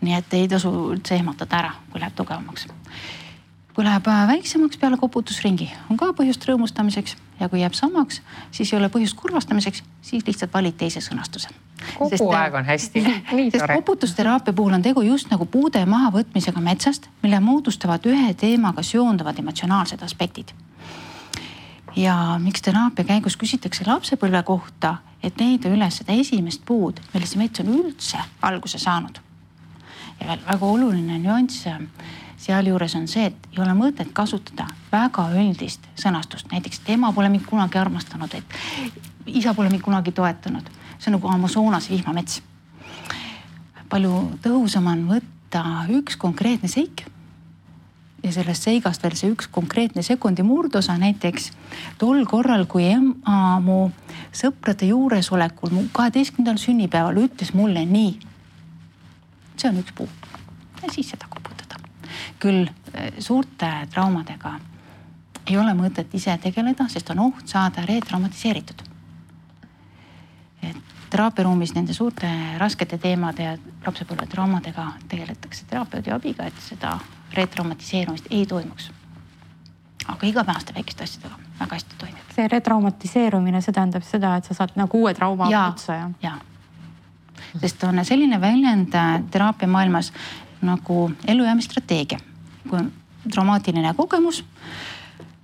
[0.00, 2.66] nii et ei tasu üldse ehmatada ära, kui läheb tugevamaks.
[3.74, 8.78] kui läheb väiksemaks peale koputusringi, on ka põhjust rõõmustamiseks ja kui jääb samaks, siis ei
[8.78, 11.48] ole põhjust kurvastamiseks, siis lihtsalt valid teise sõnastuse.
[11.98, 13.04] Kogu sest, aeg on hästi
[13.54, 19.38] sest koputusteraapia puhul on tegu just nagu puude mahavõtmisega metsast, mille moodustavad ühe teemaga seonduvad
[19.44, 20.54] emotsionaalsed aspektid
[21.96, 27.42] ja miks teraapia käigus küsitakse lapsepõlve kohta, et leida üles seda esimest puud, millest see
[27.42, 29.20] mets on üldse alguse saanud.
[30.20, 31.66] ja veel väga oluline nüanss
[32.44, 37.46] sealjuures on see, et ei ole mõtet kasutada väga üldist sõnastust, näiteks tema pole mind
[37.48, 38.44] kunagi armastanud, et
[39.26, 40.68] isa pole mind kunagi toetanud.
[40.98, 42.42] See on nagu Amazonase vihmamets.
[43.88, 47.04] palju tõhusam on võtta üks konkreetne seik
[48.24, 51.50] ja sellest seigast veel see üks konkreetne sekundi murdosa näiteks
[52.00, 53.90] tol korral, kui ema mu
[54.32, 58.18] sõprade juuresolekul mu kaheteistkümnendal sünnipäeval ütles mulle nii.
[59.56, 60.08] see on üks puu
[60.82, 61.80] ja siis seda koputada.
[62.40, 64.58] küll eh, suurte traumadega
[65.46, 68.80] ei ole mõtet ise tegeleda, sest on oht saada retraumatiseeritud.
[71.14, 73.54] Teraapiaruumis nende suurte raskete teemade ja
[73.86, 76.96] lapsepõlvetraumadega tegeletakse terapeudi abiga, et seda
[77.34, 78.90] retraumatiseerumist ei toimuks.
[80.04, 82.32] aga igapäevaste väikeste asjadega väga hästi toimib.
[82.34, 86.10] see retraumatiseerumine, see tähendab seda, et sa saad nagu uue trauma ja, otsa ja?
[86.22, 86.32] ja,
[87.60, 90.12] sest on selline väljend äh, teraapia maailmas
[90.62, 92.18] nagu ellujäämisstrateegia.
[92.68, 92.92] kui on
[93.30, 94.44] traumaatiline kogemus,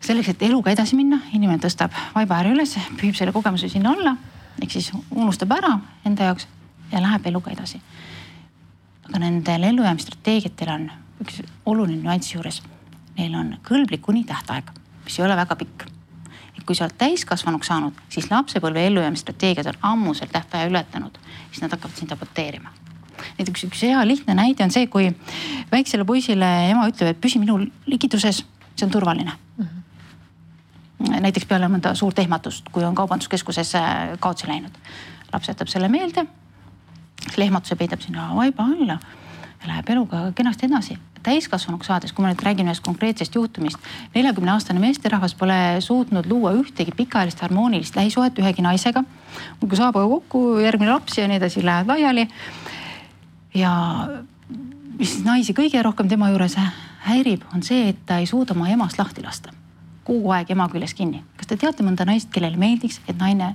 [0.01, 4.17] selleks, et eluga edasi minna, inimene tõstab vaiba ääre üles, püüab selle kogemuse sinna alla
[4.63, 6.49] ehk siis unustab ära enda jaoks
[6.93, 7.81] ja läheb eluga edasi.
[9.09, 12.61] aga nendel ellujäämisstrateegiatel on üks oluline nüanss juures.
[13.19, 14.71] Neil on kõlblik unitähtaeg,
[15.05, 15.87] mis ei ole väga pikk.
[16.57, 21.19] et kui sa oled täiskasvanuks saanud, siis lapsepõlve ellujäämisstrateegiad on ammu selle tähtaja ületanud,
[21.51, 22.71] siis nad hakkavad sind aborteerima.
[23.39, 25.13] näiteks üks hea lihtne näide on see, kui
[25.73, 28.45] väiksele poisile ema ütleb, et püsi minu ligituses,
[28.77, 29.65] see on turvaline mm.
[29.65, 29.90] -hmm.
[31.01, 34.77] Näiteks peale mõnda suurt ehmatust, kui on kaubanduskeskuses äh, kaotsi läinud.
[35.33, 36.27] laps jätab selle meelde,
[37.31, 38.99] selle ehmatuse peidab sinna vaiba alla
[39.61, 43.79] ja läheb eluga kenasti edasi täiskasvanuks saades, kui ma nüüd räägin ühest konkreetsest juhtumist,
[44.15, 49.05] neljakümne aastane meesterahvas pole suutnud luua ühtegi pikaajalist harmoonilist lähisuhet ühegi naisega.
[49.61, 52.29] kui saab kokku järgmine laps ja nii edasi, lähevad laiali.
[53.55, 53.73] ja
[54.99, 56.57] mis naisi kõige rohkem tema juures
[57.07, 59.60] häirib, on see, et ta ei suuda oma emast lahti lasta
[60.05, 61.23] kogu aeg ema küljes kinni.
[61.37, 63.55] kas te teate mõnda naist, kellele meeldiks, et naine,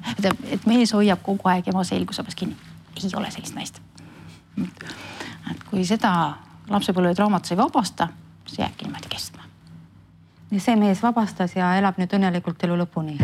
[0.52, 2.56] et mees hoiab kogu aeg ema selgusabas kinni?
[2.96, 3.82] ei ole sellist naist.
[5.52, 6.12] et kui seda
[6.70, 8.08] lapsepõlvetraumat sa ei vabasta,
[8.48, 9.44] see jääbki niimoodi kestma.
[10.52, 13.20] ja see mees vabastas ja elab nüüd õnnelikult elu lõpuni.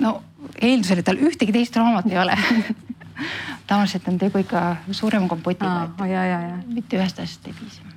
[0.00, 0.20] no
[0.60, 2.36] eeldusel, et tal ühtegi teist traumat ei ole
[3.66, 6.56] tavaliselt on tegu ikka suurema kompotiga, et ja, ja, ja.
[6.66, 7.93] mitte ühest asjast ei piisa.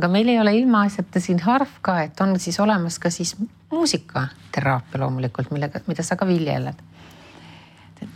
[0.00, 3.34] Aga meil ei ole ilmaasjata siin harv ka, et on siis olemas ka siis
[3.70, 6.80] muusikateraapia loomulikult, millega, mida sa ka viljeled.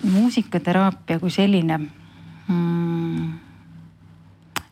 [0.03, 1.77] muusikateraapia kui selline
[2.49, 3.33] mm,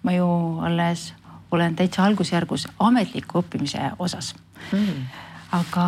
[0.03, 0.29] ma ju
[0.65, 1.13] alles
[1.53, 4.33] olen täitsa algusjärgus ametliku õppimise osas
[4.73, 5.05] mm..
[5.53, 5.87] aga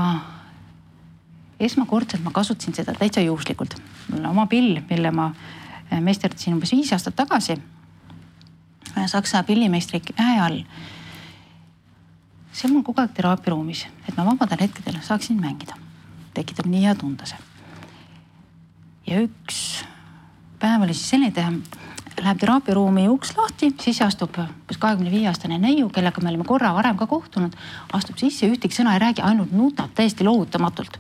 [1.61, 3.77] esmakordselt ma kasutasin seda täitsa juhuslikult.
[4.11, 5.31] mul on oma pill, mille ma
[5.91, 7.57] eh, meisterdasin umbes viis aastat tagasi.
[9.07, 10.61] Saksa pillimeistri käe all.
[12.55, 15.75] See on mul kogu aeg teraapiaruumis, et ma vabadel hetkedel saaksin mängida.
[16.35, 17.39] tekitab nii hea tunde see.
[19.07, 19.85] ja üks
[20.63, 21.61] päev oli siis selline,
[22.23, 26.73] läheb teraapiaruumi uks lahti, sisse astub umbes kahekümne viie aastane neiu, kellega me olime korra
[26.77, 27.57] varem ka kohtunud.
[27.93, 30.99] astub sisse, ühtegi sõna ei räägi, ainult nutab täiesti lohutamatult.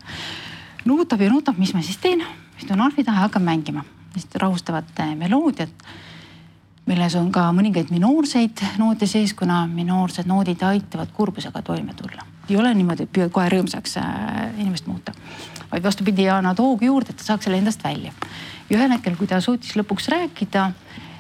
[0.85, 2.25] nuutab ja nutab, mis ma siis teen,
[2.59, 3.85] istun arvi taha ja hakkan mängima.
[4.13, 5.87] sellist rahustavat äh, meloodiat,
[6.89, 12.27] milles on ka mõningaid minoorseid noote sees, kuna minoorsed noodid aitavad kurbusega toime tulla.
[12.49, 15.15] ei ole niimoodi, et püüad kohe rõõmsaks äh, inimest muuta,
[15.71, 18.13] vaid vastupidi, annad hoogu juurde, et ta saaks selle endast välja.
[18.71, 20.71] ja ühel hetkel, kui ta suutis lõpuks rääkida,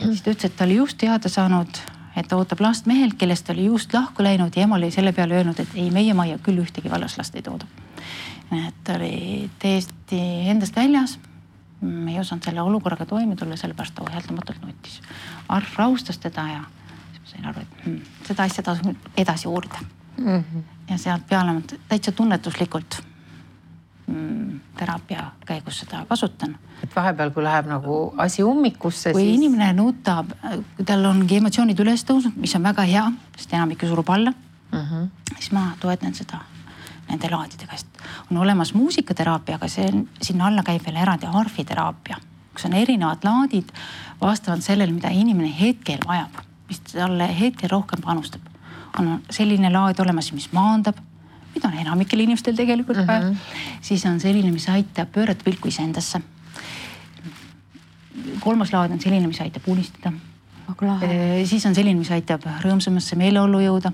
[0.02, 1.80] siis ta ütles, et ta oli just teada saanud,
[2.16, 5.40] et ta ootab last mehelt, kellest oli just lahku läinud ja ema oli selle peale
[5.40, 7.64] öelnud, et ei, meie majja küll ühtegi vallaslast ei tooda.
[8.52, 10.20] et ta oli täiesti
[10.52, 11.18] endast väljas
[12.10, 15.00] ei osanud selle olukorraga toime tulla, sellepärast ta ohjeldamatult nutis.
[15.48, 16.62] Arv rahustas teda ja
[17.12, 19.80] siis ma sain aru, et hmm, seda asja tasub edasi uurida
[20.18, 20.26] mm.
[20.26, 20.62] -hmm.
[20.90, 23.02] ja sealt peale ma täitsa tunnetuslikult
[24.06, 26.56] mm, teraapia käigus seda kasutan.
[26.82, 29.34] et vahepeal, kui läheb nagu asi ummikusse, kui siis.
[29.34, 30.32] inimene nutab,
[30.76, 33.04] kui tal ongi emotsioonid üles tõusnud, mis on väga hea,
[33.36, 34.32] sest enamik ju surub alla
[34.72, 35.08] mm, -hmm.
[35.38, 36.40] siis ma toetan seda
[37.08, 37.98] nende laadidega, sest
[38.30, 39.88] on olemas muusikateraapia, aga see
[40.22, 42.16] sinna alla käib veel eraldi arfiteraapia,
[42.54, 43.70] kus on erinevad laadid
[44.20, 48.40] vastavalt sellele, mida inimene hetkel vajab, mis talle hetkel rohkem panustab.
[48.98, 50.98] on selline laad olemas, mis maandab,
[51.54, 55.68] mida on enamikel inimestel tegelikult vaja mm -hmm., siis on selline, mis aitab pöörata pilku
[55.68, 56.20] iseendasse.
[58.40, 60.12] kolmas laad on selline, mis aitab unistada
[61.44, 63.92] siis on selline, mis aitab rõõmsamasse meeleollu jõuda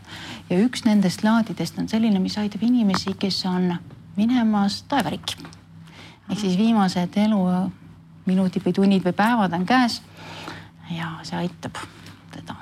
[0.51, 3.75] ja üks nendest laadidest on selline, mis aitab inimesi, kes on
[4.16, 5.37] minemas taevariiki.
[6.31, 7.16] ehk siis viimased
[8.31, 10.01] eluminutid või tunnid või päevad on käes.
[10.90, 11.79] ja see aitab
[12.31, 12.57] teda.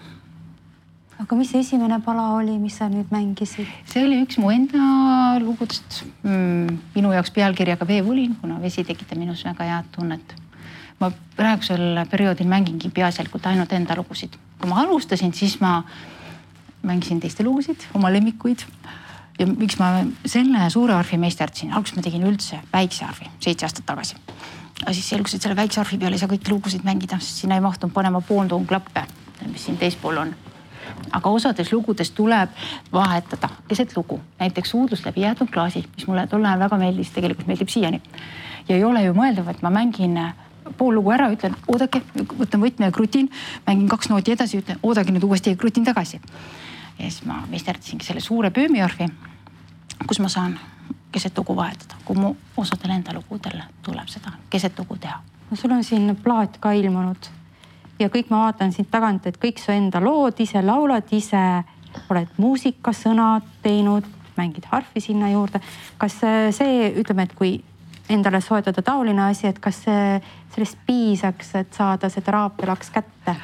[1.21, 3.69] aga mis esimene pala oli, mis sa nüüd mängisid?
[3.85, 6.83] see oli üks mu enda lugudest mm,.
[6.97, 10.37] minu jaoks pealkirjaga Veevulin, kuna vesi tekitab minus väga head tunnet
[10.99, 14.35] ma praegusel perioodil mängingi peaasjalikult ainult enda lugusid.
[14.59, 15.85] kui ma alustasin, siis ma
[16.83, 18.65] mängisin teiste lugusid, oma lemmikuid.
[19.39, 23.87] ja miks ma selle suure arfi meisterdasin, alguses ma tegin üldse väikse arfi seitse aastat
[23.87, 24.17] tagasi.
[24.83, 27.59] Aga siis selgus, et selle väikse arfi peal ei saa kõiki lugusid mängida, sest sinna
[27.59, 29.07] ei mahtunud panema pooltoon klappe,
[29.47, 30.35] mis siin teispool on
[31.13, 32.51] aga osades lugudes tuleb
[32.93, 37.49] vahetada keset lugu, näiteks suudlus läbi jäetud klaasi, mis mulle tol ajal väga meeldis, tegelikult
[37.49, 38.01] meeldib siiani.
[38.69, 40.19] ja ei ole ju mõeldav, et ma mängin
[40.77, 42.03] pool lugu ära, ütlen oodake,
[42.39, 43.31] võtan võtme ja krutin,
[43.67, 46.21] mängin kaks nooti edasi, ütlen oodake nüüd uuesti ja krutin tagasi.
[46.99, 49.09] ja siis ma meisterdasingi selle suure pöömiarvi,
[50.07, 50.59] kus ma saan
[51.13, 55.21] keset lugu vahetada, kui mu osadel enda lugudel tuleb seda keset lugu teha.
[55.51, 57.31] no sul on siin plaat ka ilmunud
[57.99, 61.43] ja kõik, ma vaatan siit tagant, et kõik su enda lood, ise laulad, ise
[62.11, 64.07] oled muusikasõnad teinud,
[64.39, 65.61] mängid harfi sinna juurde.
[65.99, 66.21] kas
[66.55, 67.59] see, ütleme, et kui
[68.09, 70.21] endale soetada taoline asi, et kas see,
[70.55, 73.37] sellest piisaks, et saada see teraapialaks kätte?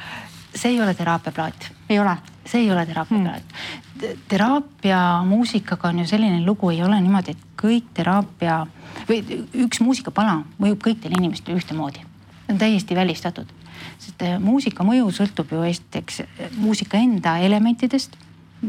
[0.55, 1.71] See ei ole teraapiaplaat.
[1.89, 2.17] ei ole?
[2.45, 4.23] see ei ole teraapiaplaat hmm..
[4.27, 8.65] teraapia muusikaga on ju selline lugu, ei ole niimoodi, et kõik teraapia
[9.09, 9.21] või
[9.65, 12.03] üks muusikapala mõjub kõikidele inimestele ühtemoodi.
[12.45, 13.49] see on täiesti välistatud,
[13.97, 18.17] sest eh, muusika mõju sõltub ju esiteks eh, muusika enda elementidest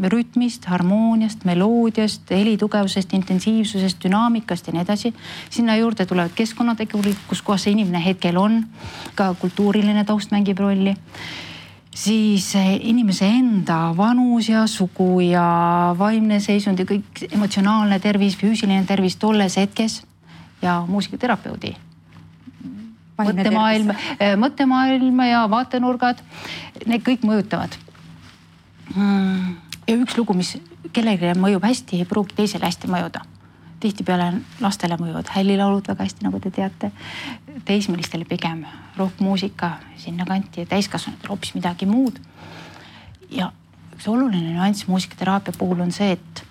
[0.05, 5.15] rütmist, harmooniast, meloodiast, heli tugevusest, intensiivsusest, dünaamikast ja nii edasi.
[5.51, 8.67] sinna juurde tulevad keskkonnategurid, kus kohas see inimene hetkel on.
[9.15, 10.97] ka kultuuriline taust mängib rolli.
[11.97, 15.47] Siis eh, inimese enda vanus ja sugu ja
[15.99, 20.03] vaimne seisund ja kõik emotsionaalne tervis, füüsiline tervis tolles hetkes
[20.63, 21.75] ja muusikaterapeudi.
[23.17, 26.21] Mõttemaailm, eh, mõttemaailm ja vaatenurgad,
[26.85, 27.79] need kõik mõjutavad.
[28.95, 30.57] Mm ja üks lugu, mis
[30.95, 33.23] kellelegi mõjub hästi, ei pruugi teisele hästi mõjuda.
[33.81, 36.93] Tihtipeale lastele mõjuvad hällilaulud väga hästi, nagu te teate.
[37.65, 38.65] teismelistele pigem
[38.97, 42.21] rokkmuusika sinnakanti ja täiskasvanutele hoopis midagi muud.
[43.31, 43.53] ja
[43.95, 46.45] üks oluline nüanss muusikateraapia puhul on see, et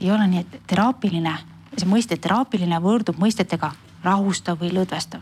[0.00, 1.36] ei ole nii, et teraapiline,
[1.76, 3.72] see mõiste teraapiline võrdub mõistetega
[4.04, 5.20] rahustav või lõdvestav.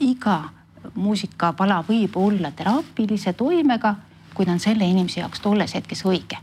[0.00, 0.50] iga
[0.94, 3.96] muusikapala võib olla teraapilise toimega
[4.34, 6.38] kui ta on selle inimese jaoks tolles hetkes õige.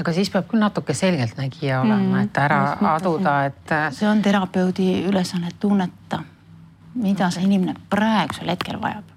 [0.00, 2.60] Aga siis peab küll natuke selgeltnägija olema mm,, et ära
[2.94, 3.74] aduda, et.
[3.96, 6.22] see on terapeudi ülesanne tunneta,
[6.94, 9.08] mida see inimene praegusel hetkel vajab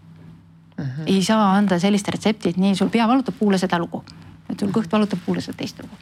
[0.78, 0.86] mm.
[0.86, 1.08] -hmm.
[1.08, 4.04] ei saa anda sellist retsepti, et nii, sul pea valutab, kuula seda lugu.
[4.60, 5.96] sul kõht valutab, kuula seda teist lugu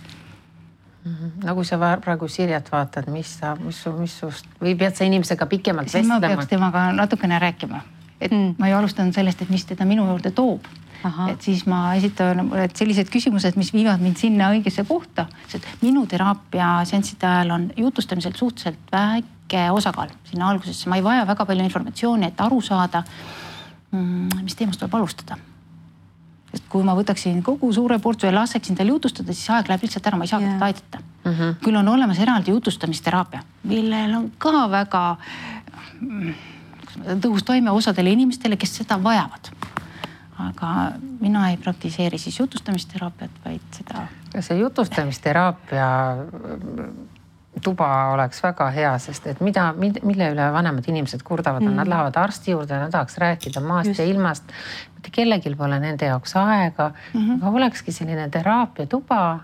[1.03, 1.15] mm.
[1.15, 1.45] -hmm.
[1.45, 5.03] no kui sa praegu Sirjet vaatad, mis sa, mis su, mis sust või pead sa
[5.03, 6.19] inimesega pikemalt vestlema?
[6.19, 7.81] ma peaks temaga natukene rääkima,
[8.21, 8.55] et mm.
[8.57, 10.61] ma ju alustan sellest, et mis teda minu juurde toob
[11.32, 16.86] et siis ma esitan sellised küsimused, mis viivad mind sinna õigesse kohta, sest minu teraapia
[16.89, 22.32] seansside ajal on jutustamisel suhteliselt väike osakaal sinna algusesse, ma ei vaja väga palju informatsiooni,
[22.32, 23.03] et aru saada,
[23.91, 25.38] mm, mis teemast tuleb alustada
[26.51, 30.08] sest kui ma võtaksin kogu suure portsu ja laseksin tal jutustada, siis aeg läheb lihtsalt
[30.08, 30.53] ära, ma ei saa yeah.
[30.55, 31.32] teda aidata mm.
[31.32, 31.55] -hmm.
[31.64, 35.03] küll on olemas eraldi jutustamisteraapia, millel on ka väga
[35.99, 36.34] mm,
[37.24, 39.51] tõhus toime osadele inimestele, kes seda vajavad.
[40.38, 44.07] Aga mina ei praktiseeri siis jutustamisteraapiat, vaid seda.
[44.39, 45.88] see jutustamisteraapia
[47.63, 52.19] tuba oleks väga hea, sest et mida, mille üle vanemad inimesed kurdavad mm., nad lähevad
[52.21, 53.99] arsti juurde, nad tahaks rääkida maast Just.
[53.99, 54.55] ja ilmast.
[54.95, 57.41] mitte kellelgi pole nende jaoks aega mm, -hmm.
[57.41, 59.39] aga olekski selline teraapiatuba,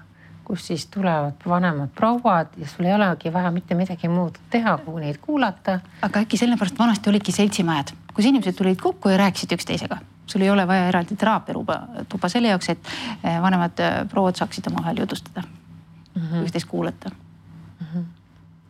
[0.45, 5.01] kus siis tulevad vanemad prouad ja sul ei olegi vaja mitte midagi muud teha, kui
[5.01, 5.79] neid kuulata.
[6.01, 10.49] aga äkki sellepärast vanasti olidki seltsimajad, kus inimesed tulid kokku ja rääkisid üksteisega sul ei
[10.49, 12.91] ole vaja eraldi teraapiatuba, tuba selle jaoks, et
[13.23, 16.43] eh, vanemad eh, prouad saaksid omavahel jutustada mm, -hmm.
[16.43, 17.87] üksteist kuulata mm.
[17.93, 18.03] -hmm.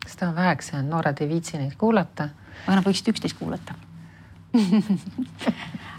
[0.06, 2.28] seda on väheks jäänud, noored ei viitsi neid kuulata.
[2.66, 3.74] aga nad võiksid üksteist kuulata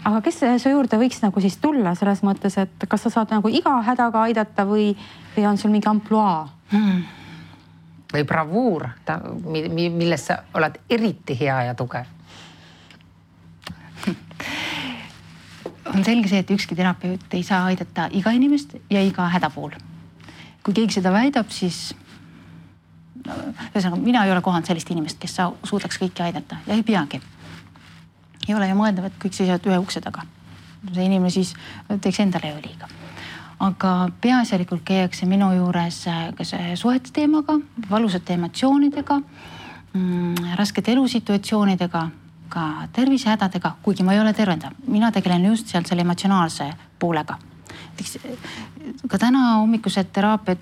[0.04, 3.48] aga kes su juurde võiks nagu siis tulla selles mõttes, et kas sa saad nagu
[3.48, 4.96] iga hädaga aidata või,
[5.36, 7.02] või on sul mingi ampluaa hmm.?
[8.12, 8.88] või bravuur,
[9.72, 12.15] milles sa oled eriti hea ja tugev
[15.94, 19.76] on selge see, et ükski terapeut ei saa aidata iga inimest ja iga häda puhul.
[20.66, 21.94] kui keegi seda väidab, siis
[23.26, 27.20] ühesõnaga, mina ei ole kohanud sellist inimest, kes suudaks kõiki aidata ja ei peagi.
[28.48, 30.26] ei ole ju mõeldav, et kõik seisavad ühe ukse taga.
[30.92, 31.54] see inimene siis
[32.00, 32.88] teeks endale ju liiga.
[33.60, 36.04] aga peaasjalikult käiakse minu juures
[36.36, 37.58] kas suhete teemaga,
[37.90, 39.20] valusate emotsioonidega,
[39.92, 42.08] mm, raskete elusituatsioonidega,
[42.48, 47.38] ka tervisehädadega, kuigi ma ei ole tervendav, mina tegelen just seal selle emotsionaalse poolega
[47.96, 48.18] näiteks
[49.08, 50.60] ka täna hommikused teraapiad,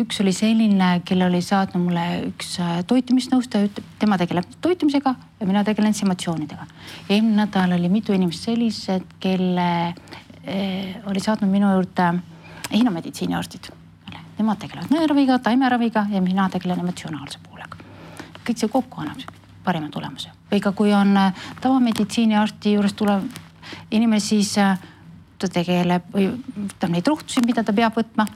[0.00, 5.46] üks oli selline, kelle oli saatnud mulle üks äh, toitumisnõustaja, ütleb, tema tegeleb toitumisega ja
[5.48, 6.66] mina tegelen siis emotsioonidega.
[7.08, 9.70] eelmine nädal oli mitu inimest sellised, kelle
[10.44, 12.12] eh, oli saatnud minu juurde
[12.72, 13.68] Hiina meditsiiniarstid.
[14.34, 17.76] Nemad tegelevad nõelraviga, taimeraviga ja mina tegelen emotsionaalse poolega.
[18.44, 19.20] kõik see kokku annab
[19.64, 23.26] parima tulemuse või ka kui on äh, tavameditsiiniarsti juures tulev
[23.90, 24.78] inimene, siis äh,
[25.38, 28.26] ta tegeleb või võtab neid rohtusi, mida ta peab võtma.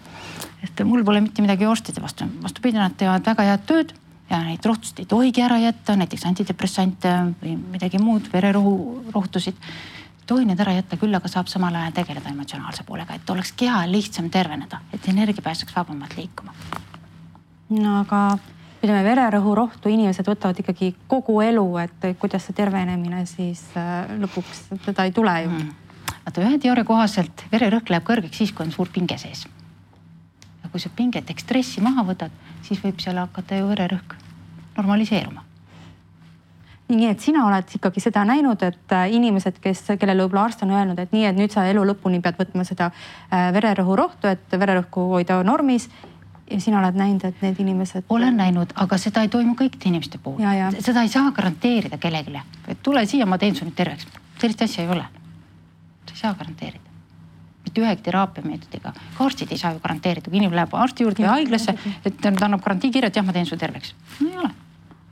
[0.62, 3.94] et mul pole mitte midagi arstide vastu, vastupidi, nad teevad väga head tööd
[4.30, 8.74] ja neid rohtusid ei tohigi ära jätta, näiteks antidepressante või midagi muud, vererohu
[9.14, 9.56] rohtusid.
[10.26, 13.92] tohi need ära jätta, küll aga saab samal ajal tegeleda emotsionaalse poolega, et oleks kehal
[13.92, 16.52] lihtsam terveneda, et energia pääseks vabamalt liikuma.
[17.70, 18.38] no aga
[18.78, 25.08] ütleme, vererõhurohtu inimesed võtavad ikkagi kogu elu, et kuidas see tervenemine siis äh, lõpuks, teda
[25.08, 25.76] ei tule ju mm
[26.28, 29.46] vaata ühe teooria kohaselt vererõhk läheb kõrgeks siis, kui on suur pinge sees.
[30.62, 34.16] ja kui sa pinget ehk stressi maha võtad, siis võib seal hakata ju vererõhk
[34.76, 35.44] normaliseeruma
[36.88, 40.70] nii et sina oled ikkagi seda näinud, et äh, inimesed, kes, kellele võib-olla arst on
[40.72, 45.04] öelnud, et nii, et nüüd sa elu lõpuni pead võtma seda äh, vererõhurohtu, et vererõhku
[45.12, 45.90] hoida normis.
[46.50, 48.04] Ja sina oled näinud, et need inimesed.
[48.08, 50.42] olen näinud, aga seda ei toimu kõikide inimeste puhul.
[50.80, 54.06] seda ei saa garanteerida kellelegi, et tule siia, ma teen su nüüd terveks.
[54.38, 55.06] sellist asja ei ole
[56.08, 56.88] ei saa garanteerida
[57.68, 61.28] mitte ühegi teraapiameetodiga, ka arstid ei saa ju garanteerida, kui inimene läheb arsti juurde või
[61.34, 61.74] haiglasse,
[62.06, 63.92] et ta annab garantiikirja, et jah, ma teen su terveks.
[64.22, 64.50] no ei ole.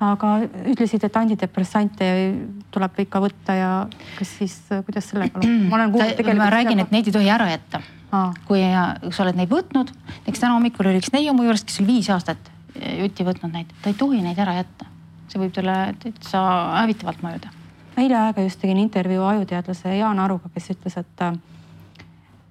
[0.06, 0.30] aga
[0.72, 2.08] ütlesid, et antidepressante
[2.72, 3.70] tuleb ikka võtta ja
[4.16, 4.56] kas siis,
[4.88, 5.68] kuidas sellega on?
[5.68, 6.44] ma olen kuulnud tegelikult.
[6.46, 7.82] ma räägin, et neid ei tohi ära jätta.
[8.46, 8.62] Kui
[9.10, 9.90] sa oled neid võtnud,
[10.20, 13.72] näiteks täna hommikul oli üks neiu mu juures, kes oli viis aastat jutti võtnud neid,
[13.82, 14.86] ta ei tohi neid ära jätta.
[15.26, 16.42] see võib talle täitsa
[16.80, 17.50] hävitavalt mõjuda
[18.00, 21.24] eile aega just tegin intervjuu ajuteadlase Jaan Aruga, kes ütles, et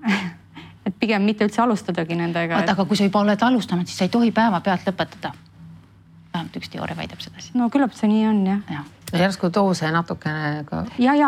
[0.85, 2.59] et pigem mitte üldse alustadagi nendega.
[2.59, 5.33] oota, aga kui sa juba oled alustanud, siis sa ei tohi päevapealt lõpetada.
[6.33, 7.53] vähemalt üks teooria väidab sedasi.
[7.57, 8.83] no küllap see nii on jah ja.
[9.13, 9.23] ja.
[9.25, 10.85] järsku doose natukene ka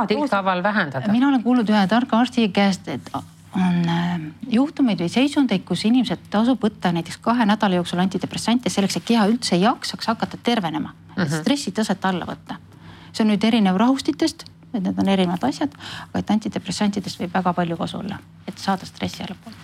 [0.08, 1.12] tilkaaval vähendada.
[1.12, 3.12] mina olen kuulnud ühe targa arsti käest, et
[3.58, 4.22] on äh,
[4.54, 9.28] juhtumeid või seisundeid, kus inimesed tasub võtta näiteks kahe nädala jooksul antidepressante selleks, et keha
[9.28, 11.42] üldse jaksaks hakata tervenema mm, -hmm.
[11.42, 12.62] stressitaset alla võtta
[13.18, 15.74] see on nüüd erinev rahustitest, et need on erinevad asjad,
[16.10, 19.58] aga et antidepressantidest võib väga palju kasu olla, et saada stressi allapoole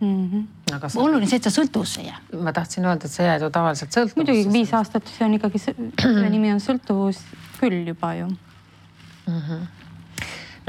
[0.00, 0.30] mm.
[0.30, 0.74] -hmm.
[0.76, 1.00] Aga sa...
[1.00, 2.20] oluline see, et sa sõltuvusse ei jää.
[2.44, 4.20] ma tahtsin öelda, et sa jääd ju tavaliselt sõltuvusse.
[4.20, 7.22] muidugi viis aastat, see on ikkagi, selle nimi on sõltuvus
[7.60, 9.40] küll juba ju mm.
[9.40, 9.66] -hmm.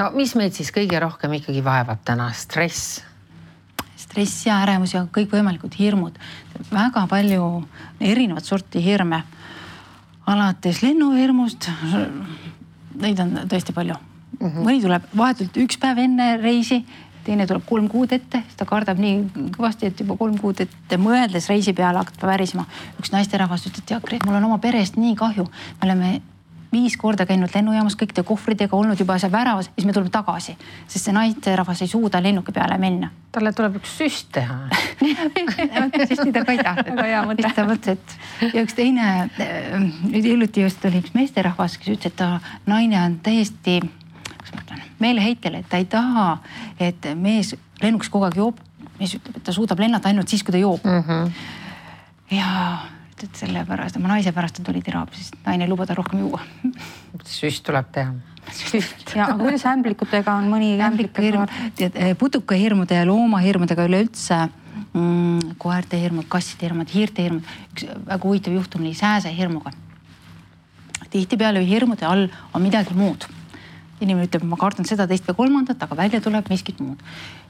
[0.01, 3.01] No mis meid siis kõige rohkem ikkagi vaevab täna, stress?
[4.01, 6.17] stress ja ärevus ja kõikvõimalikud hirmud,
[6.71, 7.45] väga palju
[8.01, 9.21] erinevat sorti hirme
[10.27, 11.69] alates lennuhirmust.
[13.01, 14.47] Neid on tõesti palju mm.
[14.47, 14.65] -hmm.
[14.65, 16.81] mõni tuleb vahetult üks päev enne reisi,
[17.23, 21.47] teine tuleb kolm kuud ette, ta kardab nii kõvasti, et juba kolm kuud ette mõeldes
[21.49, 22.65] reisi peale hakkab värisema.
[22.99, 26.21] üks naisterahvas ütles, et tead, mul on oma perest nii kahju, me oleme
[26.71, 30.55] viis korda käinud lennujaamas kõikide kohvritega, olnud juba seal väravas, siis me tuleme tagasi,
[30.87, 33.11] sest see naisterahvas ei suuda lennuki peale minna.
[33.31, 34.57] talle tuleb üks süst teha
[36.09, 36.95] süstida ka ei tahtnud.
[36.97, 37.45] Väga hea mõte.
[37.45, 39.07] siis ta mõtles, et ja üks teine,
[40.03, 43.79] nüüd hiljuti just oli üks meesterahvas, kes ütles, et ta naine on täiesti,
[44.31, 46.27] kuidas ma ütlen, meeleheitel, et ta ei taha,
[46.79, 48.63] et mees lennuks kogu aeg joob.
[48.99, 51.03] mees ütleb, et ta suudab lennata ainult siis, kui ta joob mm.
[51.07, 51.31] -hmm.
[52.37, 52.49] ja
[53.25, 56.41] et sellepärast oma naise pärast ta tuli teraapiasse, sest naine ei luba tal rohkem juua.
[57.25, 58.13] süst tuleb teha.
[59.15, 61.45] ja aga kuidas ämblikutega on mõni ämblikahirm,
[61.79, 64.39] eh, putukahirmude ja loomahirmudega üleüldse
[64.93, 67.53] mm, koerte hirmud, kasside hirmud, hiirte hirmud.
[67.73, 69.71] üks väga huvitav juhtum oli sääsehirmuga.
[71.11, 73.27] tihtipeale hirmude all on midagi muud.
[74.01, 77.01] inimene ütleb, ma kardan seda, teist või kolmandat, aga välja tuleb miskit muud.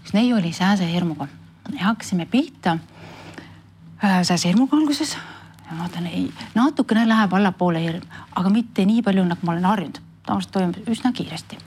[0.04, 1.28] üks neiu oli sääsehirmuga
[1.72, 2.78] ja hakkasime pihta
[4.04, 5.16] äh, sääsehirmuga alguses
[5.72, 8.06] ma vaatan, ei, natukene läheb allapoole hirm,
[8.36, 10.02] aga mitte nii palju, nagu ma olen harjunud.
[10.26, 11.58] tavaliselt toimub üsna kiiresti.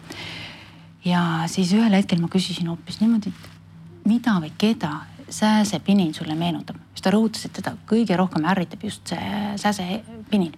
[1.04, 4.92] ja siis ühel hetkel ma küsisin hoopis niimoodi, et mida või keda
[5.28, 10.52] sääsepinin sulle meenutab, siis ta rõhutas, et teda kõige rohkem ärritab just see sääsepinin.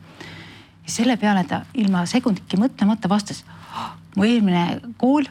[0.85, 3.45] ja selle peale ta ilma sekunditki mõtlemata vastas,
[4.17, 5.25] mu eelmine kool,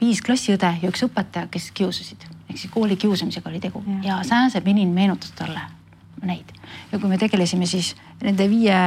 [0.00, 4.22] viis klassiõde ja üks õpetaja, kes kiusasid, ehk siis kooli kiusamisega oli tegu ja, ja
[4.24, 5.60] sääsepinin meenutas talle
[6.22, 6.52] neid.
[6.92, 8.78] ja kui me tegelesime siis nende viie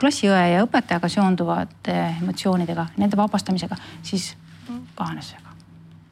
[0.00, 4.34] klassiõe ja õpetajaga seonduvate emotsioonidega, nende vabastamisega, siis
[4.94, 5.54] kahanes see ka.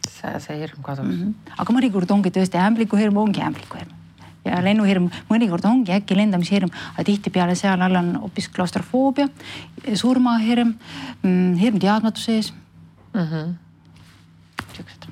[0.09, 1.19] see, see hirm kadus mm.
[1.19, 1.59] -hmm.
[1.59, 4.01] aga mõnikord ongi tõesti ämblikuhirm, ongi ämblikuhirm
[4.45, 9.29] ja lennuhirm, mõnikord ongi äkki lendamishirm, aga tihtipeale seal all on hoopis klaustrofoobia,
[9.95, 10.75] surmahirm,
[11.23, 12.53] mm, hirm teadmatuse ees
[13.15, 13.21] mm.
[13.21, 13.55] -hmm.
[14.77, 15.09] siuksed.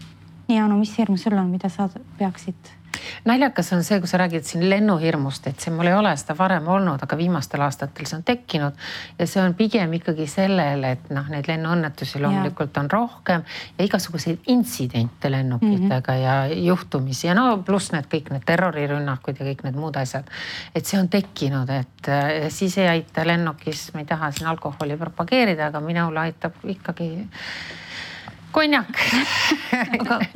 [0.48, 1.88] nii, Anu, mis hirm sul on, mida sa
[2.18, 2.79] peaksid
[3.24, 6.68] naljakas on see, kui sa räägid siin lennuhirmust, et see mul ei ole seda varem
[6.68, 8.78] olnud, aga viimastel aastatel see on tekkinud
[9.18, 13.44] ja see on pigem ikkagi sellele, et noh, neid lennuõnnetusi loomulikult on rohkem
[13.78, 16.24] ja igasuguseid intsidente lennukitega mm -hmm.
[16.24, 20.24] ja juhtumisi ja no pluss need kõik need terrorirünnakud ja kõik need muud asjad.
[20.74, 24.96] et see on tekkinud, et äh, siis ei aita lennukis, ma ei taha siin alkoholi
[24.96, 27.26] propageerida, aga minule aitab ikkagi
[28.52, 28.90] konjak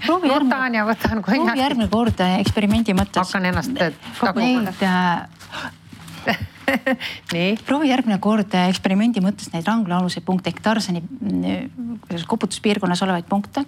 [0.06, 1.44] proovi järgmine, võtan konjaki.
[1.44, 3.20] proovi järgmine kord äh, eksperimendi mõttes.
[3.22, 3.74] hakkan ennast
[4.20, 4.72] taguma.
[7.34, 7.56] nii.
[7.66, 11.98] proovi järgmine kord äh, eksperimendi mõttes neid ranglualuseid punkte ehk Tarsani mm,
[12.30, 13.64] koputuspiirkonnas olevaid punkte.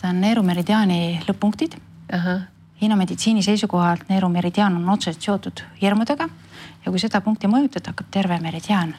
[0.00, 2.22] see on neerumeridiaani lõpp-punktid uh.
[2.24, 2.46] -huh.
[2.78, 6.28] Hiina meditsiini seisukohalt neerumeridiaan on otseselt seotud hirmudega
[6.84, 8.94] ja kui seda punkti mõjutada, hakkab terve meridiaan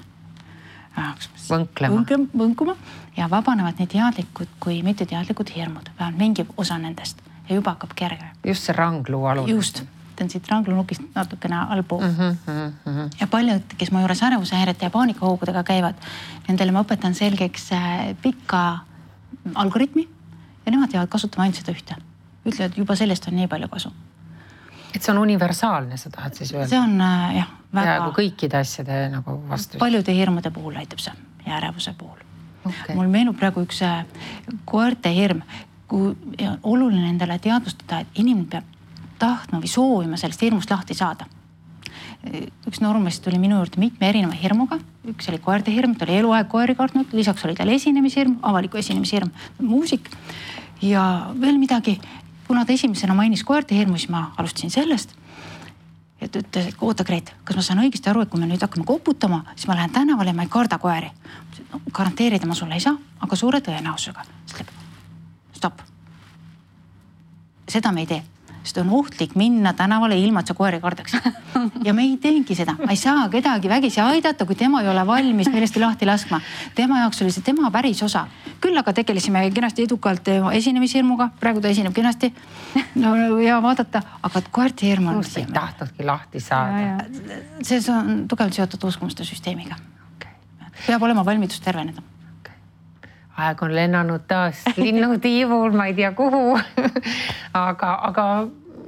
[1.49, 2.03] võnklema.
[2.37, 2.75] võnkuma
[3.17, 8.25] ja vabanevad nii teadlikud kui mitteteadlikud hirmud, vähemalt mingi osa nendest ja juba hakkab kerge.
[8.45, 9.51] just see rangluu alune.
[9.51, 9.83] just,
[10.15, 12.15] ta on siit rangluunukist natukene allpool mm.
[12.17, 13.09] -hmm, mm -hmm.
[13.21, 15.95] ja paljud, kes mu juures ärevushäirete ja paanikahoogudega käivad,
[16.47, 18.79] nendele ma õpetan selgeks äh, pikka
[19.55, 20.09] algoritmi
[20.65, 21.95] ja nemad teavad kasutama ainult seda ühte.
[22.45, 23.91] ütlevad, juba sellest on nii palju kasu
[24.93, 26.69] et see on universaalne, sa tahad siis öelda?
[26.71, 27.85] see on äh, jah väga....
[27.85, 29.79] peaaegu kõikide asjade nagu vastus.
[29.81, 31.15] paljude hirmude puhul aitab see
[31.45, 32.17] ja ärevuse puhul
[32.65, 32.95] okay..
[32.95, 34.03] mul meenub praegu üks äh,
[34.69, 35.43] koerte hirm,
[35.89, 36.13] kui
[36.63, 38.75] oluline endale teadvustada, et inimene peab
[39.19, 41.27] tahtma või soovima sellest hirmust lahti saada.
[42.67, 44.77] üks noormees tuli minu juurde mitme erineva hirmuga,
[45.07, 49.31] üks oli koerte hirm, ta oli eluaeg koeri kartnud, lisaks oli tal esinemishirm, avaliku esinemishirm,
[49.63, 50.09] muusik
[50.83, 51.03] ja
[51.39, 51.97] veel midagi
[52.49, 55.13] kuna ta esimesena mainis koerte hirmu, siis ma alustasin sellest.
[56.21, 58.65] ja ta ütles, et oota, Gret, kas ma saan õigesti aru, et kui me nüüd
[58.65, 61.11] hakkame koputama, siis ma lähen tänavale ja ma ei karda koeri
[61.69, 61.79] no,.
[61.93, 64.25] garanteerida ma sulle ei saa, aga suure tõenäosusega.
[64.41, 64.73] siis ütleb,
[65.61, 65.85] stopp.
[67.69, 68.23] seda me ei tee
[68.69, 71.15] sest on ohtlik minna tänavale ilma, et sa koeri kardaks.
[71.87, 75.05] ja me ei teengi seda, ma ei saa kedagi vägisi aidata, kui tema ei ole
[75.07, 76.41] valmis millestki lahti laskma.
[76.75, 78.27] tema jaoks oli see tema päris osa.
[78.61, 82.33] küll aga tegelesime kenasti edukalt esinemishirmuga, praegu ta esineb kenasti.
[82.95, 85.23] no ja vaadata, aga koerte hirm on.
[85.37, 87.07] ei tahtnudki lahti saada.
[87.63, 89.75] see on tugevalt seotud uskumuste süsteemiga
[90.15, 90.31] okay..
[90.85, 92.05] peab olema valmidus terveneda
[93.39, 96.59] aeg on lennanud taas linnutiivul, ma ei tea kuhu
[97.67, 98.25] aga, aga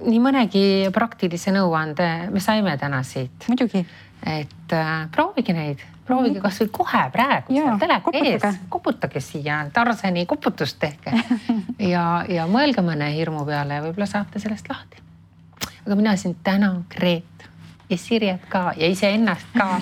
[0.06, 3.48] nii mõnegi praktilise nõuande me saime täna siit.
[3.48, 3.86] muidugi.
[4.26, 6.44] et äh, proovige neid, proovige mm.
[6.44, 11.14] kasvõi kohe praegu seal teleka ees, koputage siia, Tarsani koputust tehke
[11.94, 15.02] ja, ja mõelge mõne hirmu peale ja võib-olla saate sellest lahti.
[15.86, 17.50] aga mina sind tänan, Gret
[17.90, 19.82] ja Sirjet ka ja iseennast ka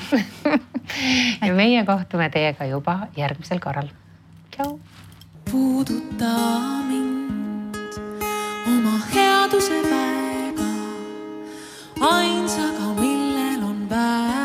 [1.45, 3.91] ja meie kohtume teiega juba järgmisel korral
[4.55, 4.79] tšau.
[5.51, 6.33] puuduta
[6.87, 7.08] mind
[8.67, 10.69] oma headuse päeva
[12.01, 14.38] ainsaga, millel on päev.